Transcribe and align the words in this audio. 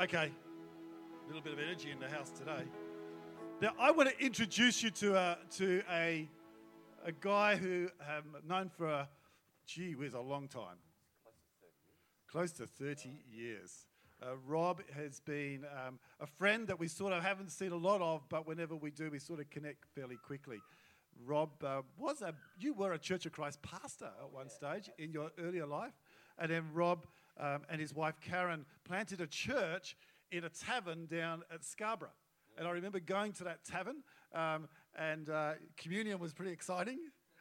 Okay, 0.00 0.30
a 1.24 1.26
little 1.26 1.42
bit 1.42 1.52
of 1.52 1.58
energy 1.58 1.90
in 1.90 1.98
the 1.98 2.08
house 2.08 2.30
today. 2.30 2.62
Now, 3.60 3.72
I 3.80 3.90
want 3.90 4.08
to 4.08 4.24
introduce 4.24 4.80
you 4.80 4.90
to 4.90 5.16
a, 5.16 5.38
to 5.56 5.82
a, 5.92 6.28
a 7.04 7.10
guy 7.10 7.56
who 7.56 7.88
I've 8.00 8.44
known 8.48 8.68
for 8.68 8.86
a, 8.86 9.08
gee 9.66 9.96
whiz, 9.96 10.14
a 10.14 10.20
long 10.20 10.46
time. 10.46 10.76
Close 12.30 12.52
to 12.52 12.66
30 12.68 13.10
years. 13.28 13.88
Uh, 14.22 14.36
Rob 14.46 14.82
has 14.94 15.18
been 15.18 15.64
um, 15.84 15.98
a 16.20 16.28
friend 16.28 16.68
that 16.68 16.78
we 16.78 16.86
sort 16.86 17.12
of 17.12 17.24
haven't 17.24 17.50
seen 17.50 17.72
a 17.72 17.76
lot 17.76 18.00
of, 18.00 18.22
but 18.28 18.46
whenever 18.46 18.76
we 18.76 18.92
do, 18.92 19.10
we 19.10 19.18
sort 19.18 19.40
of 19.40 19.50
connect 19.50 19.84
fairly 19.96 20.16
quickly. 20.24 20.60
Rob 21.26 21.50
uh, 21.64 21.82
was 21.98 22.22
a, 22.22 22.34
you 22.60 22.72
were 22.72 22.92
a 22.92 22.98
Church 22.98 23.26
of 23.26 23.32
Christ 23.32 23.60
pastor 23.62 24.10
at 24.22 24.32
one 24.32 24.48
stage 24.48 24.88
in 24.96 25.10
your 25.10 25.32
earlier 25.40 25.66
life. 25.66 25.94
And 26.38 26.52
then 26.52 26.66
Rob 26.72 27.04
um, 27.38 27.62
and 27.68 27.80
his 27.80 27.94
wife 27.94 28.14
Karen 28.20 28.64
planted 28.84 29.20
a 29.20 29.26
church 29.26 29.96
in 30.30 30.44
a 30.44 30.48
tavern 30.48 31.06
down 31.06 31.42
at 31.52 31.64
Scarborough. 31.64 32.10
And 32.56 32.66
I 32.66 32.72
remember 32.72 33.00
going 33.00 33.32
to 33.34 33.44
that 33.44 33.64
tavern, 33.64 34.02
um, 34.34 34.68
and 34.96 35.30
uh, 35.30 35.52
communion 35.76 36.18
was 36.18 36.34
pretty 36.34 36.52
exciting. 36.52 36.98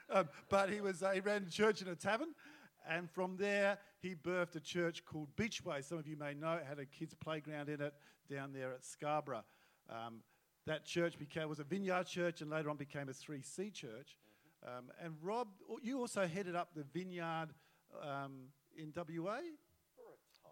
Um, 0.10 0.30
but 0.50 0.70
he, 0.70 0.80
was, 0.80 1.04
uh, 1.04 1.12
he 1.12 1.20
ran 1.20 1.44
a 1.48 1.52
church 1.52 1.82
in 1.82 1.88
a 1.88 1.96
tavern. 1.96 2.30
And 2.90 3.10
from 3.12 3.36
there, 3.36 3.80
he 4.00 4.16
birthed 4.16 4.56
a 4.56 4.62
church 4.62 5.04
called 5.04 5.28
Beachway. 5.36 5.84
Some 5.84 5.98
of 5.98 6.08
you 6.08 6.16
may 6.16 6.34
know 6.34 6.54
it 6.54 6.66
had 6.66 6.80
a 6.80 6.86
kids' 6.86 7.14
playground 7.14 7.68
in 7.68 7.82
it 7.82 7.94
down 8.30 8.54
there 8.54 8.72
at 8.72 8.86
Scarborough. 8.86 9.44
Um, 9.90 10.22
that 10.66 10.86
church 10.86 11.18
became, 11.18 11.50
was 11.50 11.60
a 11.60 11.64
vineyard 11.64 12.06
church 12.06 12.42
and 12.42 12.50
later 12.50 12.70
on 12.70 12.78
became 12.78 13.10
a 13.10 13.12
3C 13.12 13.74
church. 13.74 14.18
Um, 14.66 14.86
and 15.02 15.16
Rob, 15.22 15.48
you 15.82 16.00
also 16.00 16.28
headed 16.28 16.56
up 16.56 16.70
the 16.76 16.84
vineyard 16.94 17.50
um, 18.02 18.48
in 18.76 18.94
WA? 18.96 19.40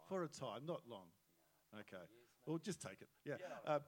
For 0.09 0.23
a 0.23 0.27
time. 0.27 0.61
Not 0.67 0.81
long. 0.89 1.07
Okay. 1.73 2.03
Well, 2.45 2.57
just 2.57 2.81
take 2.81 3.01
it. 3.01 3.09
Yeah. 3.25 3.35
Uh, 3.65 3.79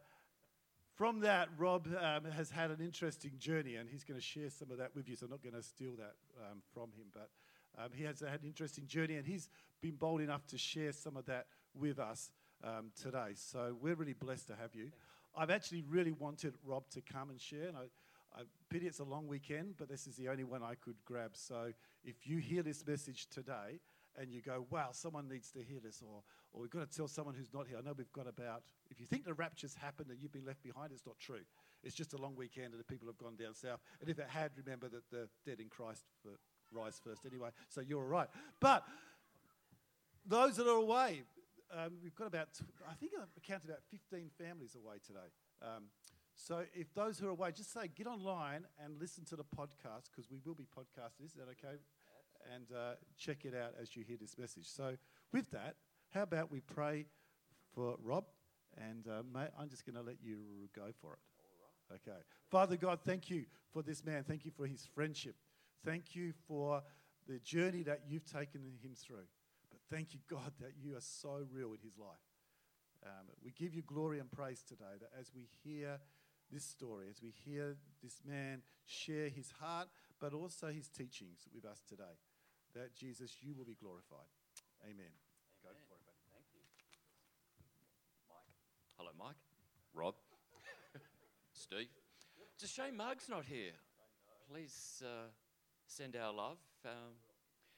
from 0.96 1.20
that, 1.20 1.49
Rob 1.60 1.87
um, 1.87 2.32
has 2.32 2.49
had 2.49 2.71
an 2.71 2.79
interesting 2.82 3.34
journey, 3.37 3.76
and 3.76 3.87
he's 3.87 4.04
going 4.04 4.20
to 4.20 4.26
share 4.26 4.49
some 4.49 4.71
of 4.71 4.79
that 4.79 4.95
with 4.95 5.07
you. 5.07 5.15
So 5.15 5.26
I'm 5.26 5.32
not 5.32 5.43
going 5.43 5.54
to 5.54 5.62
steal 5.62 5.95
that 5.98 6.15
um, 6.40 6.63
from 6.73 6.85
him, 6.85 7.05
but 7.13 7.29
um, 7.77 7.90
he 7.93 8.04
has 8.05 8.21
had 8.21 8.41
an 8.41 8.48
interesting 8.48 8.88
journey, 8.88 9.15
and 9.15 9.27
he's 9.27 9.48
been 9.79 9.95
bold 9.95 10.21
enough 10.21 10.48
to 10.48 10.57
share 10.57 10.91
some 10.91 11.15
of 11.15 11.26
that 11.27 11.45
with 11.76 11.99
us 11.99 12.32
um, 12.63 12.91
today. 12.99 13.34
So 13.35 13.77
we're 13.79 13.93
really 13.93 14.13
blessed 14.13 14.48
to 14.48 14.55
have 14.55 14.73
you. 14.73 14.90
I've 15.35 15.51
actually 15.51 15.84
really 15.88 16.13
wanted 16.13 16.55
Rob 16.65 16.90
to 16.90 17.01
come 17.01 17.29
and 17.29 17.40
share, 17.40 17.68
and 17.68 17.77
I, 17.77 18.40
I 18.40 18.43
pity 18.71 18.88
it's 18.88 18.99
a 18.99 19.04
long 19.04 19.27
weekend, 19.27 19.76
but 19.77 19.90
this 19.90 20.07
is 20.07 20.15
the 20.15 20.29
only 20.29 20.45
one 20.45 20.63
I 20.63 20.73
could 20.73 20.95
grab. 21.05 21.32
So 21.34 21.73
if 22.04 22.26
you 22.26 22.40
hear 22.40 22.63
this 22.63 22.85
message 22.88 23.27
today 23.27 23.79
and 24.18 24.32
you 24.32 24.41
go, 24.41 24.65
wow, 24.70 24.90
someone 24.91 25.27
needs 25.29 25.51
to 25.51 25.60
hear 25.60 25.79
this, 25.79 26.01
or, 26.01 26.23
or 26.51 26.62
we've 26.62 26.71
got 26.71 26.90
to 26.90 26.98
tell 26.98 27.07
someone 27.07 27.35
who's 27.35 27.54
not 27.54 27.68
here. 27.68 27.77
I 27.77 27.82
know 27.82 27.93
we've 27.96 28.12
got 28.12 28.27
about, 28.27 28.63
if 28.90 28.99
you 28.99 29.05
think 29.05 29.26
the 29.26 29.34
rapture's 29.34 29.76
happened 29.76 30.10
and 30.10 30.20
you've 30.21 30.32
been 30.32 30.46
left 30.46 30.63
behind, 30.63 30.91
it's 30.91 31.05
not 31.05 31.20
true. 31.20 31.41
It's 31.84 31.96
just 31.96 32.13
a 32.13 32.18
long 32.18 32.35
weekend 32.35 32.71
and 32.73 32.79
the 32.79 32.84
people 32.84 33.07
have 33.07 33.18
gone 33.18 33.35
down 33.35 33.54
south. 33.54 33.79
And 34.01 34.10
if 34.10 34.18
it 34.18 34.27
had, 34.27 34.51
remember 34.57 34.90
that 34.90 35.10
the 35.12 35.29
dead 35.45 35.60
in 35.60 35.70
Christ 35.70 36.05
rise 36.71 36.99
first 37.04 37.26
anyway, 37.26 37.49
so 37.70 37.82
you're 37.82 38.01
all 38.01 38.07
right. 38.07 38.27
But 38.60 38.84
those 40.26 40.57
that 40.57 40.68
are 40.68 40.77
away, 40.77 41.23
um, 41.71 41.98
we've 42.04 42.15
got 42.15 42.27
about, 42.27 42.49
I 42.90 42.93
think 42.95 43.12
I've 43.20 43.43
counted 43.43 43.70
about 43.70 43.82
15 43.91 44.32
families 44.38 44.76
away 44.76 44.95
today. 45.05 45.29
Um, 45.62 45.85
so 46.35 46.63
if 46.73 46.93
those 46.93 47.18
who 47.20 47.27
are 47.27 47.32
away, 47.32 47.51
just 47.51 47.73
say, 47.73 47.90
get 47.93 48.05
online 48.05 48.65
and 48.84 48.99
listen 48.99 49.26
to 49.26 49.35
the 49.35 49.43
podcast 49.43 50.10
because 50.12 50.29
we 50.29 50.40
will 50.45 50.54
be 50.54 50.65
podcasting. 50.65 51.26
Is 51.26 51.34
that 51.34 51.48
okay? 51.49 51.77
And 52.53 52.65
uh, 52.76 52.93
check 53.17 53.45
it 53.45 53.53
out 53.55 53.73
as 53.81 53.95
you 53.95 54.03
hear 54.03 54.17
this 54.20 54.37
message. 54.37 54.67
So 54.67 54.95
with 55.34 55.51
that, 55.51 55.76
how 56.13 56.23
about 56.23 56.51
we 56.51 56.62
pray 56.62 57.05
for 57.73 57.95
Rob? 58.01 58.26
And 58.77 59.07
uh, 59.07 59.23
mate, 59.34 59.49
I'm 59.59 59.70
just 59.70 59.85
going 59.85 59.95
to 59.95 60.01
let 60.01 60.17
you 60.23 60.37
go 60.76 60.87
for 61.01 61.13
it. 61.13 61.20
Okay. 61.95 62.17
Father 62.49 62.77
God, 62.77 62.99
thank 63.05 63.29
you 63.29 63.45
for 63.71 63.81
this 63.81 64.03
man. 64.03 64.23
Thank 64.23 64.45
you 64.45 64.51
for 64.51 64.67
his 64.67 64.88
friendship. 64.94 65.35
Thank 65.85 66.16
you 66.16 66.33
for 66.47 66.83
the 67.27 67.39
journey 67.39 67.83
that 67.83 68.01
you've 68.07 68.25
taken 68.25 68.61
him 68.81 68.93
through. 68.95 69.27
But 69.69 69.79
thank 69.89 70.13
you, 70.13 70.19
God, 70.29 70.51
that 70.59 70.73
you 70.81 70.95
are 70.95 71.01
so 71.01 71.45
real 71.51 71.69
in 71.69 71.79
his 71.83 71.97
life. 71.97 72.17
Um, 73.05 73.27
we 73.43 73.51
give 73.51 73.73
you 73.73 73.83
glory 73.83 74.19
and 74.19 74.29
praise 74.31 74.63
today 74.67 74.97
that 74.99 75.11
as 75.19 75.31
we 75.33 75.47
hear 75.63 75.99
this 76.51 76.63
story, 76.63 77.07
as 77.09 77.22
we 77.22 77.33
hear 77.45 77.75
this 78.01 78.22
man 78.25 78.61
share 78.85 79.29
his 79.29 79.51
heart, 79.61 79.88
but 80.19 80.33
also 80.33 80.67
his 80.67 80.88
teachings 80.88 81.47
with 81.53 81.66
us 81.66 81.83
today, 81.88 82.03
that 82.77 82.95
Jesus, 82.95 83.38
you 83.41 83.55
will 83.57 83.65
be 83.65 83.75
glorified. 83.81 84.29
Amen. 84.85 85.09
For 85.61 85.69
it. 85.69 85.77
Thank 86.29 86.45
you. 86.53 86.61
Mike. 88.29 88.53
Hello, 88.97 89.09
Mike. 89.17 89.41
Rob. 89.93 90.13
Steve. 91.53 91.89
It's 92.53 92.63
a 92.63 92.67
shame 92.67 92.95
Mark's 92.97 93.29
not 93.29 93.45
here. 93.45 93.73
Please 94.51 95.01
uh, 95.03 95.29
send 95.87 96.16
our 96.16 96.31
love. 96.31 96.57
Um, 96.85 97.17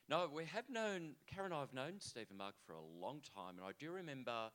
no, 0.09 0.29
we 0.33 0.45
have 0.45 0.69
known, 0.69 1.15
Karen 1.27 1.51
and 1.51 1.55
I 1.55 1.59
have 1.61 1.73
known 1.73 1.99
Steve 1.99 2.27
and 2.29 2.37
Mark 2.37 2.55
for 2.65 2.73
a 2.73 2.81
long 2.81 3.21
time, 3.21 3.55
and 3.57 3.65
I 3.65 3.71
do 3.79 3.91
remember 3.91 4.49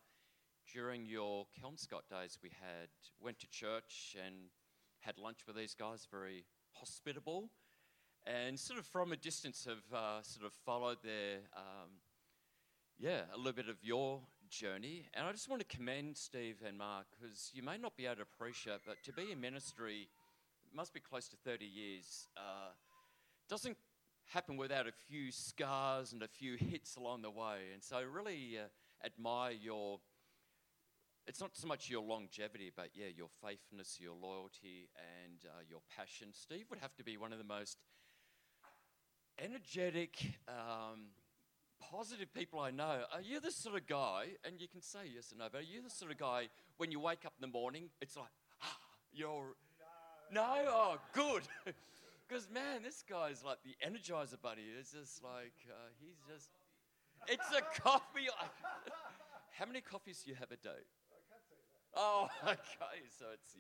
during 0.73 1.07
your 1.07 1.47
Kelmscott 1.59 2.09
days 2.11 2.39
we 2.43 2.51
had 2.51 2.89
went 3.21 3.39
to 3.41 3.49
church 3.49 4.17
and 4.25 4.51
had 5.01 5.17
lunch 5.17 5.47
with 5.47 5.57
these 5.57 5.75
guys, 5.75 6.07
very 6.11 6.45
hospitable, 6.73 7.51
and 8.27 8.59
sort 8.59 8.79
of 8.79 8.87
from 8.87 9.13
a 9.13 9.17
distance 9.17 9.67
have 9.67 9.99
uh, 9.99 10.23
sort 10.23 10.47
of 10.47 10.53
followed 10.65 10.99
their, 11.03 11.39
um, 11.57 11.91
yeah, 12.99 13.23
a 13.35 13.37
little 13.37 13.53
bit 13.53 13.69
of 13.69 13.77
your 13.83 14.21
journey. 14.49 15.09
And 15.15 15.27
I 15.27 15.33
just 15.33 15.49
want 15.49 15.67
to 15.67 15.77
commend 15.77 16.17
Steve 16.17 16.57
and 16.67 16.79
Mark 16.79 17.07
because 17.11 17.51
you 17.53 17.63
may 17.63 17.77
not 17.77 17.97
be 17.97 18.07
able 18.07 18.17
to 18.17 18.23
appreciate, 18.23 18.81
but 18.87 18.97
to 19.05 19.13
be 19.13 19.33
in 19.33 19.41
ministry 19.41 20.09
must 20.75 20.95
be 20.95 21.01
close 21.01 21.29
to 21.29 21.37
30 21.37 21.65
years. 21.65 22.29
Uh, 22.37 22.73
doesn't 23.49 23.77
happen 24.33 24.57
without 24.57 24.87
a 24.87 24.93
few 25.09 25.31
scars 25.31 26.13
and 26.13 26.23
a 26.23 26.29
few 26.29 26.57
hits 26.59 26.97
along 26.97 27.23
the 27.23 27.31
way. 27.31 27.59
And 27.73 27.83
so 27.83 27.97
I 27.97 28.03
really 28.03 28.59
uh, 28.59 28.69
admire 29.05 29.53
your, 29.53 30.01
it's 31.27 31.41
not 31.41 31.51
so 31.55 31.67
much 31.67 31.91
your 31.91 32.03
longevity, 32.03 32.73
but 32.75 32.89
yeah, 32.95 33.07
your 33.15 33.29
faithfulness, 33.43 33.99
your 34.01 34.15
loyalty, 34.15 34.89
and 34.97 35.45
uh, 35.45 35.61
your 35.69 35.81
passion. 35.95 36.29
Steve 36.33 36.65
would 36.71 36.79
have 36.79 36.95
to 36.97 37.05
be 37.05 37.17
one 37.17 37.33
of 37.33 37.39
the 37.39 37.45
most 37.45 37.79
energetic, 39.39 40.17
um, 40.49 41.09
positive 41.81 42.33
people 42.33 42.61
I 42.61 42.71
know. 42.71 43.03
Are 43.13 43.21
you 43.23 43.41
the 43.41 43.51
sort 43.51 43.77
of 43.77 43.87
guy, 43.87 44.27
and 44.45 44.61
you 44.61 44.69
can 44.69 44.81
say 44.81 45.01
yes 45.15 45.33
or 45.33 45.39
no, 45.39 45.47
but 45.51 45.61
are 45.61 45.65
you 45.65 45.83
the 45.83 45.91
sort 45.91 46.11
of 46.11 46.19
guy 46.19 46.49
when 46.77 46.91
you 46.91 47.01
wake 47.01 47.25
up 47.25 47.33
in 47.39 47.49
the 47.49 47.53
morning, 47.53 47.91
it's 48.01 48.17
like, 48.17 48.31
ah, 48.63 48.79
you're. 49.13 49.57
No, 50.33 50.43
no? 50.43 50.65
oh, 50.69 50.97
good. 51.13 51.43
Because, 52.27 52.49
man, 52.49 52.83
this 52.83 53.05
guy's 53.09 53.45
like 53.45 53.59
the 53.63 53.77
Energizer 53.87 54.41
Bunny. 54.41 54.63
It's 54.81 54.93
just 54.93 55.23
like, 55.23 55.53
uh, 55.69 55.93
he's 56.01 56.17
just. 56.27 56.49
It's 57.29 57.45
a 57.53 57.61
coffee. 57.81 58.29
How 59.53 59.67
many 59.67 59.83
coffees 59.83 60.23
do 60.25 60.31
you 60.31 60.37
have 60.37 60.51
a 60.51 60.57
day? 60.57 60.83
Oh, 61.95 62.29
okay. 62.45 63.05
So 63.19 63.27
it's. 63.35 63.57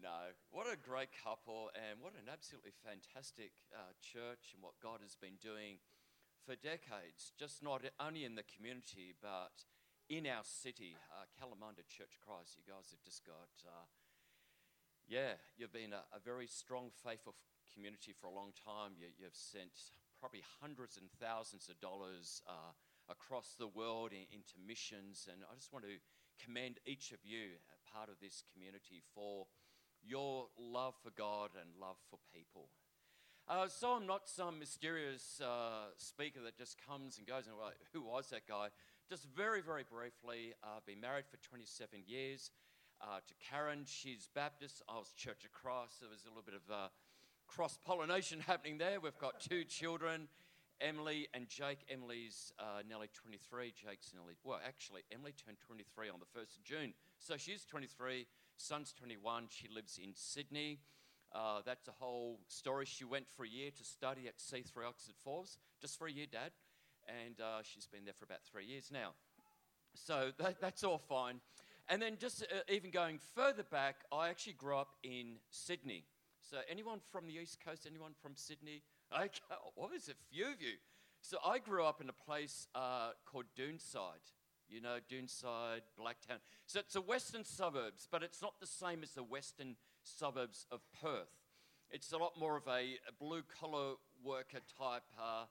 No. 0.00 0.32
What 0.48 0.64
a 0.64 0.80
great 0.80 1.12
couple, 1.12 1.68
and 1.76 2.00
what 2.00 2.16
an 2.16 2.32
absolutely 2.32 2.72
fantastic 2.72 3.52
uh, 3.68 3.92
church, 4.00 4.56
and 4.56 4.64
what 4.64 4.80
God 4.80 5.04
has 5.04 5.12
been 5.12 5.36
doing 5.36 5.76
for 6.48 6.56
decades, 6.56 7.36
just 7.36 7.60
not 7.60 7.84
only 8.00 8.24
in 8.24 8.32
the 8.32 8.48
community, 8.48 9.12
but 9.20 9.68
in 10.08 10.24
our 10.24 10.40
city, 10.40 10.96
uh, 11.12 11.28
Kalamunda 11.36 11.84
Church 11.84 12.16
Christ. 12.16 12.56
You 12.56 12.64
guys 12.64 12.88
have 12.96 13.04
just 13.04 13.28
got. 13.28 13.52
Uh, 13.60 13.84
yeah, 15.04 15.36
you've 15.60 15.74
been 15.74 15.92
a, 15.92 16.08
a, 16.16 16.20
very 16.22 16.46
strong, 16.46 16.88
faithful 17.04 17.34
community 17.74 18.16
for 18.16 18.28
a 18.28 18.32
long 18.32 18.56
time. 18.56 18.96
You, 18.96 19.12
have 19.20 19.36
sent 19.36 19.92
probably 20.16 20.40
hundreds 20.62 20.96
and 20.96 21.12
thousands 21.20 21.68
of 21.68 21.76
dollars 21.76 22.40
uh, 22.48 22.72
across 23.10 23.52
the 23.58 23.68
world 23.68 24.16
in, 24.16 24.24
into 24.32 24.56
missions, 24.64 25.28
and 25.28 25.44
I 25.44 25.52
just 25.58 25.74
want 25.74 25.84
to 25.84 26.00
commend 26.40 26.80
each 26.86 27.12
of 27.12 27.20
you, 27.20 27.60
part 27.84 28.08
of 28.08 28.16
this 28.22 28.46
community, 28.54 29.02
for 29.12 29.44
your 30.06 30.46
love 30.58 30.94
for 31.02 31.10
God 31.10 31.50
and 31.60 31.70
love 31.80 31.96
for 32.10 32.18
people. 32.34 32.68
Uh, 33.48 33.66
so 33.66 33.90
I'm 33.92 34.06
not 34.06 34.28
some 34.28 34.58
mysterious 34.58 35.40
uh, 35.40 35.90
speaker 35.96 36.40
that 36.44 36.56
just 36.56 36.76
comes 36.86 37.18
and 37.18 37.26
goes 37.26 37.46
and 37.46 37.56
who 37.92 38.02
was 38.02 38.28
that 38.30 38.46
guy? 38.46 38.68
Just 39.08 39.26
very, 39.36 39.60
very 39.60 39.82
briefly, 39.82 40.54
I've 40.62 40.78
uh, 40.78 40.80
been 40.86 41.00
married 41.00 41.24
for 41.28 41.36
27 41.38 42.04
years. 42.06 42.52
Uh, 43.00 43.18
to 43.26 43.34
Karen, 43.50 43.84
she's 43.86 44.28
Baptist. 44.34 44.82
I 44.88 44.98
was 44.98 45.12
Church 45.16 45.44
of 45.44 45.52
Christ. 45.52 46.00
There 46.00 46.10
was 46.10 46.24
a 46.26 46.28
little 46.28 46.44
bit 46.44 46.54
of 46.54 46.70
uh, 46.70 46.88
cross 47.48 47.78
pollination 47.84 48.40
happening 48.46 48.78
there. 48.78 49.00
We've 49.00 49.18
got 49.18 49.40
two 49.40 49.64
children, 49.64 50.28
Emily 50.80 51.26
and 51.34 51.48
Jake. 51.48 51.78
Emily's 51.90 52.52
uh, 52.58 52.82
nearly 52.88 53.08
23. 53.14 53.72
Jake's 53.74 54.12
nearly, 54.14 54.34
well, 54.44 54.60
actually, 54.64 55.02
Emily 55.10 55.32
turned 55.32 55.58
23 55.66 56.08
on 56.08 56.20
the 56.20 56.38
1st 56.38 56.58
of 56.58 56.62
June. 56.62 56.94
So 57.18 57.36
she's 57.36 57.64
23, 57.64 58.26
son's 58.60 58.92
21. 58.92 59.46
She 59.48 59.68
lives 59.74 59.98
in 60.02 60.12
Sydney. 60.14 60.80
Uh, 61.32 61.60
that's 61.64 61.88
a 61.88 61.92
whole 61.92 62.40
story. 62.48 62.84
She 62.86 63.04
went 63.04 63.28
for 63.28 63.44
a 63.44 63.48
year 63.48 63.70
to 63.70 63.84
study 63.84 64.28
at 64.28 64.36
C3 64.38 64.86
Oxford 64.86 65.14
Falls, 65.24 65.58
just 65.80 65.98
for 65.98 66.06
a 66.06 66.12
year, 66.12 66.26
Dad. 66.30 66.50
And 67.08 67.40
uh, 67.40 67.62
she's 67.62 67.86
been 67.86 68.04
there 68.04 68.14
for 68.18 68.24
about 68.24 68.40
three 68.50 68.66
years 68.66 68.90
now. 68.92 69.12
So 69.94 70.32
that, 70.38 70.60
that's 70.60 70.84
all 70.84 70.98
fine. 70.98 71.40
And 71.88 72.00
then 72.00 72.16
just 72.20 72.42
uh, 72.42 72.60
even 72.68 72.90
going 72.90 73.18
further 73.34 73.62
back, 73.62 74.04
I 74.12 74.28
actually 74.28 74.52
grew 74.54 74.76
up 74.76 74.94
in 75.02 75.36
Sydney. 75.50 76.04
So 76.40 76.58
anyone 76.70 77.00
from 77.10 77.26
the 77.26 77.34
East 77.34 77.58
Coast? 77.64 77.86
Anyone 77.88 78.12
from 78.20 78.32
Sydney? 78.34 78.82
Okay, 79.12 79.40
well, 79.74 79.88
there's 79.88 80.08
a 80.08 80.14
few 80.32 80.44
of 80.44 80.62
you. 80.62 80.74
So 81.20 81.38
I 81.44 81.58
grew 81.58 81.84
up 81.84 82.00
in 82.00 82.08
a 82.08 82.12
place 82.12 82.68
uh, 82.76 83.10
called 83.26 83.46
Doonside. 83.58 84.22
You 84.70 84.80
know, 84.80 84.98
Doonside, 85.08 85.82
Blacktown. 85.98 86.38
So 86.66 86.80
it's 86.80 86.94
the 86.94 87.00
western 87.00 87.44
suburbs, 87.44 88.06
but 88.10 88.22
it's 88.22 88.40
not 88.40 88.54
the 88.60 88.66
same 88.66 89.02
as 89.02 89.10
the 89.10 89.22
western 89.22 89.76
suburbs 90.02 90.66
of 90.70 90.80
Perth. 91.02 91.28
It's 91.90 92.12
a 92.12 92.18
lot 92.18 92.38
more 92.38 92.56
of 92.56 92.66
a, 92.68 92.98
a 93.08 93.12
blue 93.18 93.42
collar 93.60 93.94
worker 94.24 94.60
type 94.78 95.02
uh, 95.18 95.46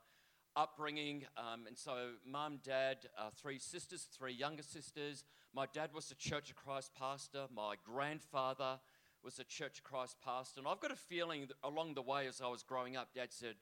upbringing. 0.56 1.25
Um, 1.38 1.68
and 1.68 1.77
so, 1.77 2.12
mum, 2.25 2.60
dad, 2.63 2.98
uh, 3.18 3.30
three 3.36 3.60
sisters, 3.60 4.07
three 4.18 4.33
younger 4.33 4.63
sisters. 4.63 5.25
My 5.54 5.65
dad 5.74 5.89
was 5.94 6.12
a 6.12 6.15
Church 6.15 6.50
of 6.50 6.56
Christ 6.56 6.92
pastor. 6.98 7.45
My 7.54 7.75
grandfather 7.86 8.80
was 9.24 9.39
a 9.39 9.44
Church 9.44 9.80
of 9.80 9.83
Christ 9.83 10.15
pastor. 10.24 10.60
And 10.60 10.68
I've 10.68 10.80
got 10.80 10.92
a 10.92 10.95
feeling 10.95 11.48
that 11.48 11.57
along 11.63 11.95
the 11.95 12.01
way 12.01 12.27
as 12.27 12.42
I 12.42 12.48
was 12.48 12.63
growing 12.63 12.95
up, 12.95 13.13
dad 13.13 13.30
said, 13.31 13.56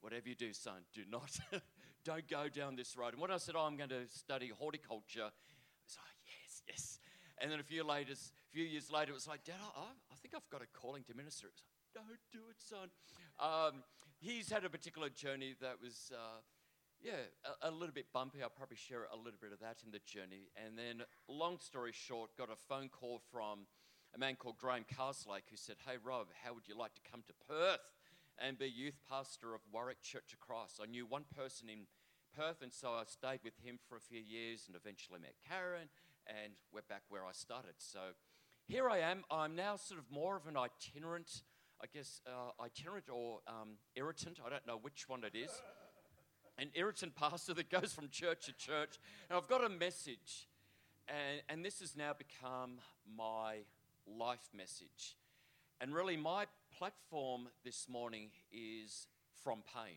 Whatever 0.00 0.28
you 0.28 0.36
do, 0.36 0.52
son, 0.52 0.82
do 0.94 1.02
not, 1.10 1.38
don't 2.04 2.28
go 2.28 2.48
down 2.48 2.76
this 2.76 2.96
road. 2.96 3.12
And 3.12 3.20
when 3.20 3.30
I 3.30 3.38
said, 3.38 3.54
Oh, 3.56 3.62
I'm 3.62 3.76
going 3.76 3.90
to 3.90 4.06
study 4.08 4.50
horticulture, 4.56 5.28
I 5.28 5.84
was 5.84 5.96
like, 5.96 6.16
Yes, 6.26 6.62
yes. 6.68 6.98
And 7.40 7.50
then 7.50 7.60
a 7.60 7.62
few, 7.62 7.84
later, 7.84 8.12
a 8.12 8.50
few 8.52 8.64
years 8.64 8.90
later, 8.90 9.12
it 9.12 9.14
was 9.14 9.28
like, 9.28 9.44
Dad, 9.44 9.56
I, 9.76 9.90
I 10.12 10.16
think 10.20 10.34
I've 10.34 10.48
got 10.50 10.62
a 10.62 10.66
calling 10.72 11.04
to 11.04 11.14
minister. 11.14 11.46
It 11.46 11.52
was 11.54 11.62
like, 11.62 12.04
Don't 12.06 12.20
do 12.32 12.48
it, 12.50 12.56
son. 12.58 12.88
Um, 13.38 13.82
he's 14.20 14.50
had 14.50 14.64
a 14.64 14.70
particular 14.70 15.08
journey 15.08 15.54
that 15.60 15.76
was, 15.82 16.10
uh, 16.12 16.40
yeah, 17.00 17.28
a, 17.62 17.68
a, 17.68 17.70
little 17.70 17.94
bit 17.94 18.06
bumpy. 18.12 18.42
I'll 18.42 18.50
probably 18.50 18.76
share 18.76 19.06
a 19.12 19.16
little 19.16 19.38
bit 19.40 19.52
of 19.52 19.60
that 19.60 19.78
in 19.84 19.92
the 19.92 20.00
journey. 20.00 20.50
And 20.56 20.76
then, 20.76 21.06
long 21.28 21.58
story 21.60 21.92
short, 21.92 22.30
got 22.36 22.50
a 22.50 22.56
phone 22.56 22.88
call 22.88 23.20
from 23.30 23.66
a 24.14 24.18
man 24.18 24.36
called 24.36 24.58
Graham 24.58 24.84
Carslake 24.84 25.46
who 25.50 25.56
said, 25.56 25.76
Hey, 25.86 25.96
Rob, 26.02 26.28
how 26.42 26.54
would 26.54 26.66
you 26.66 26.76
like 26.76 26.94
to 26.94 27.00
come 27.10 27.22
to 27.26 27.34
Perth 27.46 27.97
and 28.40 28.58
be 28.58 28.66
youth 28.66 29.00
pastor 29.08 29.54
of 29.54 29.60
Warwick 29.72 30.02
Church 30.02 30.32
of 30.32 30.40
Christ? 30.40 30.80
I 30.82 30.86
knew 30.86 31.06
one 31.06 31.24
person 31.36 31.68
in 31.68 31.86
Perth, 32.36 32.62
and 32.62 32.72
so 32.72 32.90
I 32.90 33.02
stayed 33.06 33.40
with 33.42 33.58
him 33.62 33.78
for 33.88 33.96
a 33.96 34.00
few 34.00 34.20
years 34.20 34.64
and 34.66 34.76
eventually 34.76 35.18
met 35.20 35.34
Karen 35.48 35.88
and 36.28 36.52
we're 36.72 36.82
back 36.82 37.02
where 37.08 37.24
I 37.24 37.32
started. 37.32 37.74
So 37.78 38.00
here 38.66 38.88
I 38.88 38.98
am. 38.98 39.24
I'm 39.30 39.56
now 39.56 39.76
sort 39.76 39.98
of 39.98 40.10
more 40.10 40.36
of 40.36 40.46
an 40.46 40.56
itinerant, 40.56 41.42
I 41.82 41.86
guess, 41.92 42.20
uh, 42.26 42.62
itinerant 42.62 43.06
or 43.10 43.40
um, 43.46 43.78
irritant. 43.96 44.38
I 44.44 44.50
don't 44.50 44.66
know 44.66 44.78
which 44.80 45.08
one 45.08 45.24
it 45.24 45.36
is. 45.36 45.50
An 46.58 46.70
irritant 46.74 47.14
pastor 47.14 47.54
that 47.54 47.70
goes 47.70 47.92
from 47.92 48.08
church 48.08 48.46
to 48.46 48.52
church. 48.52 48.98
And 49.30 49.38
I've 49.38 49.48
got 49.48 49.64
a 49.64 49.68
message. 49.68 50.48
And, 51.06 51.40
and 51.48 51.64
this 51.64 51.78
has 51.78 51.96
now 51.96 52.12
become 52.18 52.80
my 53.16 53.58
life 54.08 54.48
message. 54.52 55.16
And 55.80 55.94
really, 55.94 56.16
my 56.16 56.46
platform 56.78 57.48
this 57.64 57.88
morning 57.88 58.30
is 58.52 59.08
from 59.42 59.64
pain. 59.74 59.96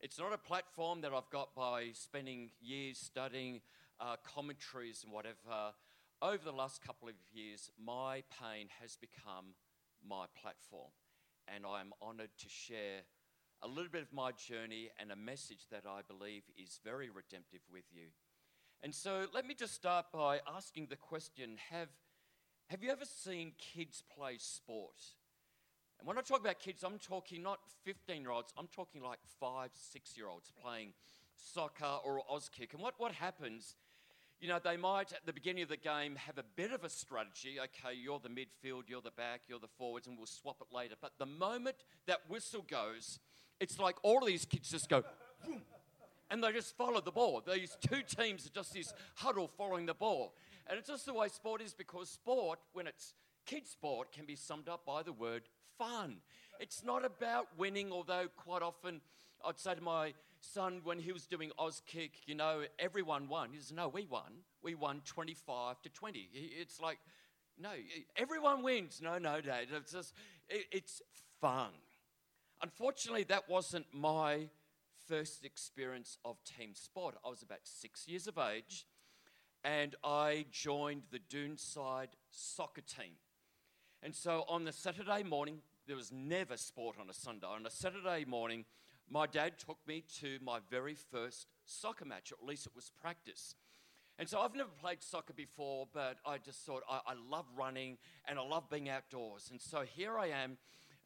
It's 0.00 0.20
not 0.20 0.32
a 0.32 0.38
platform 0.38 1.00
that 1.00 1.12
I've 1.12 1.28
got 1.30 1.52
by 1.56 1.88
spending 1.94 2.50
years 2.60 2.96
studying 2.96 3.60
uh, 3.98 4.14
commentaries 4.22 5.02
and 5.02 5.12
whatever, 5.12 5.74
over 6.22 6.44
the 6.44 6.52
last 6.52 6.80
couple 6.80 7.08
of 7.08 7.16
years, 7.32 7.72
my 7.76 8.22
pain 8.40 8.68
has 8.80 8.94
become 8.94 9.54
my 10.08 10.26
platform. 10.40 10.92
And 11.48 11.66
I'm 11.66 11.92
honored 12.00 12.30
to 12.38 12.48
share 12.48 13.00
a 13.60 13.66
little 13.66 13.90
bit 13.90 14.02
of 14.02 14.12
my 14.12 14.30
journey 14.30 14.90
and 15.00 15.10
a 15.10 15.16
message 15.16 15.66
that 15.72 15.82
I 15.88 16.02
believe 16.06 16.42
is 16.56 16.78
very 16.84 17.10
redemptive 17.10 17.62
with 17.70 17.84
you. 17.90 18.06
And 18.80 18.94
so 18.94 19.26
let 19.34 19.44
me 19.44 19.54
just 19.54 19.74
start 19.74 20.06
by 20.12 20.38
asking 20.46 20.86
the 20.88 20.96
question 20.96 21.56
Have, 21.70 21.88
have 22.68 22.84
you 22.84 22.92
ever 22.92 23.04
seen 23.04 23.54
kids 23.58 24.04
play 24.16 24.36
sport? 24.38 25.00
And 26.00 26.08
when 26.08 26.18
I 26.18 26.22
talk 26.22 26.40
about 26.40 26.58
kids, 26.58 26.82
I'm 26.82 26.98
talking 26.98 27.42
not 27.42 27.60
15 27.84 28.22
year 28.22 28.30
olds, 28.30 28.52
I'm 28.58 28.68
talking 28.68 29.02
like 29.02 29.20
five, 29.38 29.70
six 29.74 30.16
year 30.16 30.28
olds 30.28 30.50
playing 30.62 30.94
soccer 31.36 31.98
or 32.04 32.22
Auskick. 32.30 32.72
And 32.72 32.82
what, 32.82 32.94
what 32.98 33.12
happens 33.12 33.76
you 34.40 34.48
know, 34.48 34.58
they 34.58 34.78
might 34.78 35.12
at 35.12 35.26
the 35.26 35.34
beginning 35.34 35.64
of 35.64 35.68
the 35.68 35.76
game 35.76 36.16
have 36.16 36.38
a 36.38 36.44
bit 36.56 36.72
of 36.72 36.82
a 36.82 36.88
strategy. 36.88 37.58
Okay, 37.60 37.94
you're 37.94 38.20
the 38.20 38.30
midfield, 38.30 38.84
you're 38.88 39.02
the 39.02 39.10
back, 39.10 39.42
you're 39.48 39.58
the 39.58 39.68
forwards, 39.76 40.06
and 40.06 40.16
we'll 40.16 40.26
swap 40.26 40.56
it 40.62 40.74
later. 40.74 40.94
But 40.98 41.12
the 41.18 41.26
moment 41.26 41.76
that 42.06 42.20
whistle 42.26 42.64
goes, 42.66 43.18
it's 43.60 43.78
like 43.78 43.96
all 44.02 44.20
of 44.20 44.26
these 44.26 44.46
kids 44.46 44.70
just 44.70 44.88
go, 44.88 45.04
and 46.30 46.42
they 46.42 46.52
just 46.52 46.74
follow 46.74 47.02
the 47.02 47.10
ball. 47.10 47.42
These 47.46 47.76
two 47.86 48.00
teams 48.02 48.46
are 48.46 48.50
just 48.50 48.72
this 48.72 48.94
huddle 49.16 49.46
following 49.46 49.84
the 49.84 49.92
ball. 49.92 50.32
And 50.66 50.78
it's 50.78 50.88
just 50.88 51.04
the 51.04 51.12
way 51.12 51.28
sport 51.28 51.60
is 51.60 51.74
because 51.74 52.08
sport, 52.08 52.60
when 52.72 52.86
it's 52.86 53.12
kid 53.44 53.66
sport, 53.66 54.10
can 54.10 54.24
be 54.24 54.36
summed 54.36 54.70
up 54.70 54.86
by 54.86 55.02
the 55.02 55.12
word 55.12 55.42
fun. 55.80 56.16
It's 56.58 56.84
not 56.84 57.04
about 57.06 57.48
winning, 57.56 57.90
although 57.90 58.26
quite 58.36 58.62
often 58.62 59.00
I'd 59.46 59.58
say 59.58 59.74
to 59.74 59.80
my 59.80 60.12
son 60.40 60.82
when 60.84 60.98
he 60.98 61.10
was 61.10 61.26
doing 61.26 61.50
Auskick, 61.58 62.10
you 62.26 62.34
know, 62.34 62.62
everyone 62.78 63.28
won. 63.28 63.50
He 63.52 63.58
says, 63.58 63.72
no, 63.72 63.88
we 63.88 64.04
won. 64.04 64.32
We 64.62 64.74
won 64.74 65.00
25 65.06 65.80
to 65.82 65.88
20. 65.88 66.28
It's 66.60 66.80
like, 66.80 66.98
no, 67.58 67.70
everyone 68.16 68.62
wins. 68.62 69.00
No, 69.02 69.16
no, 69.16 69.40
Dad. 69.40 69.68
It's 69.72 69.92
just, 69.92 70.14
it's 70.48 71.00
fun. 71.40 71.70
Unfortunately, 72.62 73.24
that 73.24 73.48
wasn't 73.48 73.86
my 73.92 74.48
first 75.08 75.46
experience 75.46 76.18
of 76.26 76.36
team 76.44 76.74
sport. 76.74 77.14
I 77.24 77.30
was 77.30 77.42
about 77.42 77.60
six 77.64 78.06
years 78.06 78.26
of 78.26 78.36
age 78.36 78.86
and 79.64 79.94
I 80.04 80.44
joined 80.52 81.04
the 81.10 81.18
Doonside 81.18 82.10
soccer 82.30 82.82
team. 82.82 83.14
And 84.02 84.14
so 84.14 84.44
on 84.48 84.64
the 84.64 84.72
Saturday 84.72 85.22
morning, 85.22 85.58
there 85.90 85.96
was 85.96 86.12
never 86.12 86.56
sport 86.56 86.94
on 87.00 87.10
a 87.10 87.12
Sunday. 87.12 87.48
On 87.48 87.66
a 87.66 87.70
Saturday 87.70 88.24
morning, 88.24 88.64
my 89.10 89.26
dad 89.26 89.58
took 89.58 89.78
me 89.88 90.04
to 90.20 90.38
my 90.40 90.60
very 90.70 90.94
first 90.94 91.48
soccer 91.64 92.04
match, 92.04 92.30
or 92.30 92.36
at 92.40 92.46
least 92.48 92.68
it 92.68 92.76
was 92.76 92.92
practice. 93.02 93.56
And 94.16 94.28
so 94.28 94.38
I've 94.38 94.54
never 94.54 94.68
played 94.80 95.02
soccer 95.02 95.32
before, 95.32 95.88
but 95.92 96.18
I 96.24 96.38
just 96.38 96.64
thought 96.64 96.84
I, 96.88 97.00
I 97.04 97.14
love 97.28 97.46
running 97.56 97.98
and 98.28 98.38
I 98.38 98.42
love 98.42 98.70
being 98.70 98.88
outdoors. 98.88 99.48
And 99.50 99.60
so 99.60 99.80
here 99.82 100.16
I 100.16 100.28
am, 100.28 100.58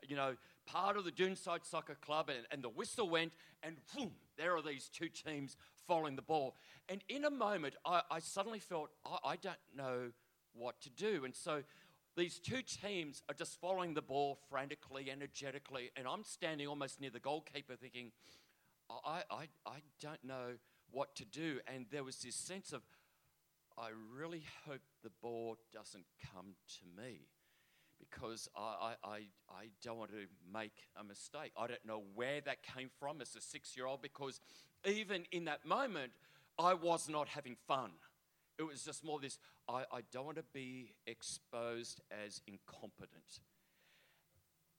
you 0.06 0.16
know, 0.16 0.36
part 0.66 0.98
of 0.98 1.06
the 1.06 1.12
Doonside 1.12 1.64
Soccer 1.64 1.96
Club, 2.02 2.28
and, 2.28 2.46
and 2.50 2.62
the 2.62 2.68
whistle 2.68 3.08
went, 3.08 3.32
and 3.62 3.76
boom, 3.96 4.10
there 4.36 4.54
are 4.54 4.60
these 4.60 4.90
two 4.90 5.08
teams 5.08 5.56
following 5.88 6.14
the 6.14 6.20
ball. 6.20 6.56
And 6.90 7.02
in 7.08 7.24
a 7.24 7.30
moment, 7.30 7.74
I, 7.86 8.02
I 8.10 8.18
suddenly 8.18 8.58
felt 8.58 8.90
I, 9.06 9.30
I 9.30 9.36
don't 9.36 9.56
know 9.74 10.10
what 10.52 10.78
to 10.82 10.90
do. 10.90 11.24
And 11.24 11.34
so 11.34 11.62
these 12.16 12.38
two 12.38 12.62
teams 12.62 13.22
are 13.28 13.34
just 13.34 13.60
following 13.60 13.94
the 13.94 14.02
ball 14.02 14.38
frantically, 14.48 15.10
energetically, 15.10 15.90
and 15.96 16.06
I'm 16.06 16.24
standing 16.24 16.66
almost 16.66 17.00
near 17.00 17.10
the 17.10 17.20
goalkeeper 17.20 17.74
thinking, 17.74 18.12
I, 18.88 19.22
I, 19.30 19.48
I 19.66 19.78
don't 20.00 20.22
know 20.22 20.52
what 20.90 21.14
to 21.16 21.24
do. 21.24 21.58
And 21.66 21.86
there 21.90 22.04
was 22.04 22.16
this 22.18 22.36
sense 22.36 22.72
of, 22.72 22.82
I 23.76 23.88
really 24.16 24.44
hope 24.66 24.82
the 25.02 25.10
ball 25.20 25.56
doesn't 25.72 26.04
come 26.32 26.54
to 26.78 27.02
me 27.02 27.20
because 27.98 28.48
I, 28.56 28.94
I, 29.02 29.16
I, 29.50 29.68
don't 29.82 29.98
want 29.98 30.10
to 30.10 30.26
make 30.52 30.72
a 30.96 31.02
mistake. 31.04 31.52
I 31.56 31.66
don't 31.66 31.84
know 31.84 32.02
where 32.14 32.40
that 32.42 32.62
came 32.62 32.90
from 33.00 33.20
as 33.20 33.34
a 33.34 33.40
six 33.40 33.76
year 33.76 33.86
old 33.86 34.02
because 34.02 34.40
even 34.84 35.24
in 35.32 35.46
that 35.46 35.64
moment, 35.64 36.12
I 36.58 36.74
was 36.74 37.08
not 37.08 37.28
having 37.28 37.56
fun. 37.66 37.90
It 38.58 38.62
was 38.62 38.82
just 38.82 39.04
more 39.04 39.18
this 39.20 39.38
I, 39.68 39.84
I 39.92 40.00
don't 40.12 40.26
want 40.26 40.36
to 40.36 40.44
be 40.52 40.94
exposed 41.06 42.00
as 42.24 42.40
incompetent. 42.46 43.40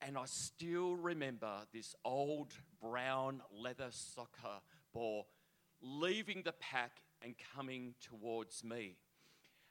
And 0.02 0.18
I 0.18 0.26
still 0.26 0.96
remember 0.96 1.52
this 1.74 1.96
old 2.04 2.54
brown 2.82 3.42
leather 3.52 3.88
soccer 3.90 4.62
ball 4.94 5.28
leaving 5.82 6.44
the 6.44 6.54
pack 6.54 7.02
and 7.22 7.36
coming 7.56 7.96
towards 8.02 8.64
me. 8.64 8.98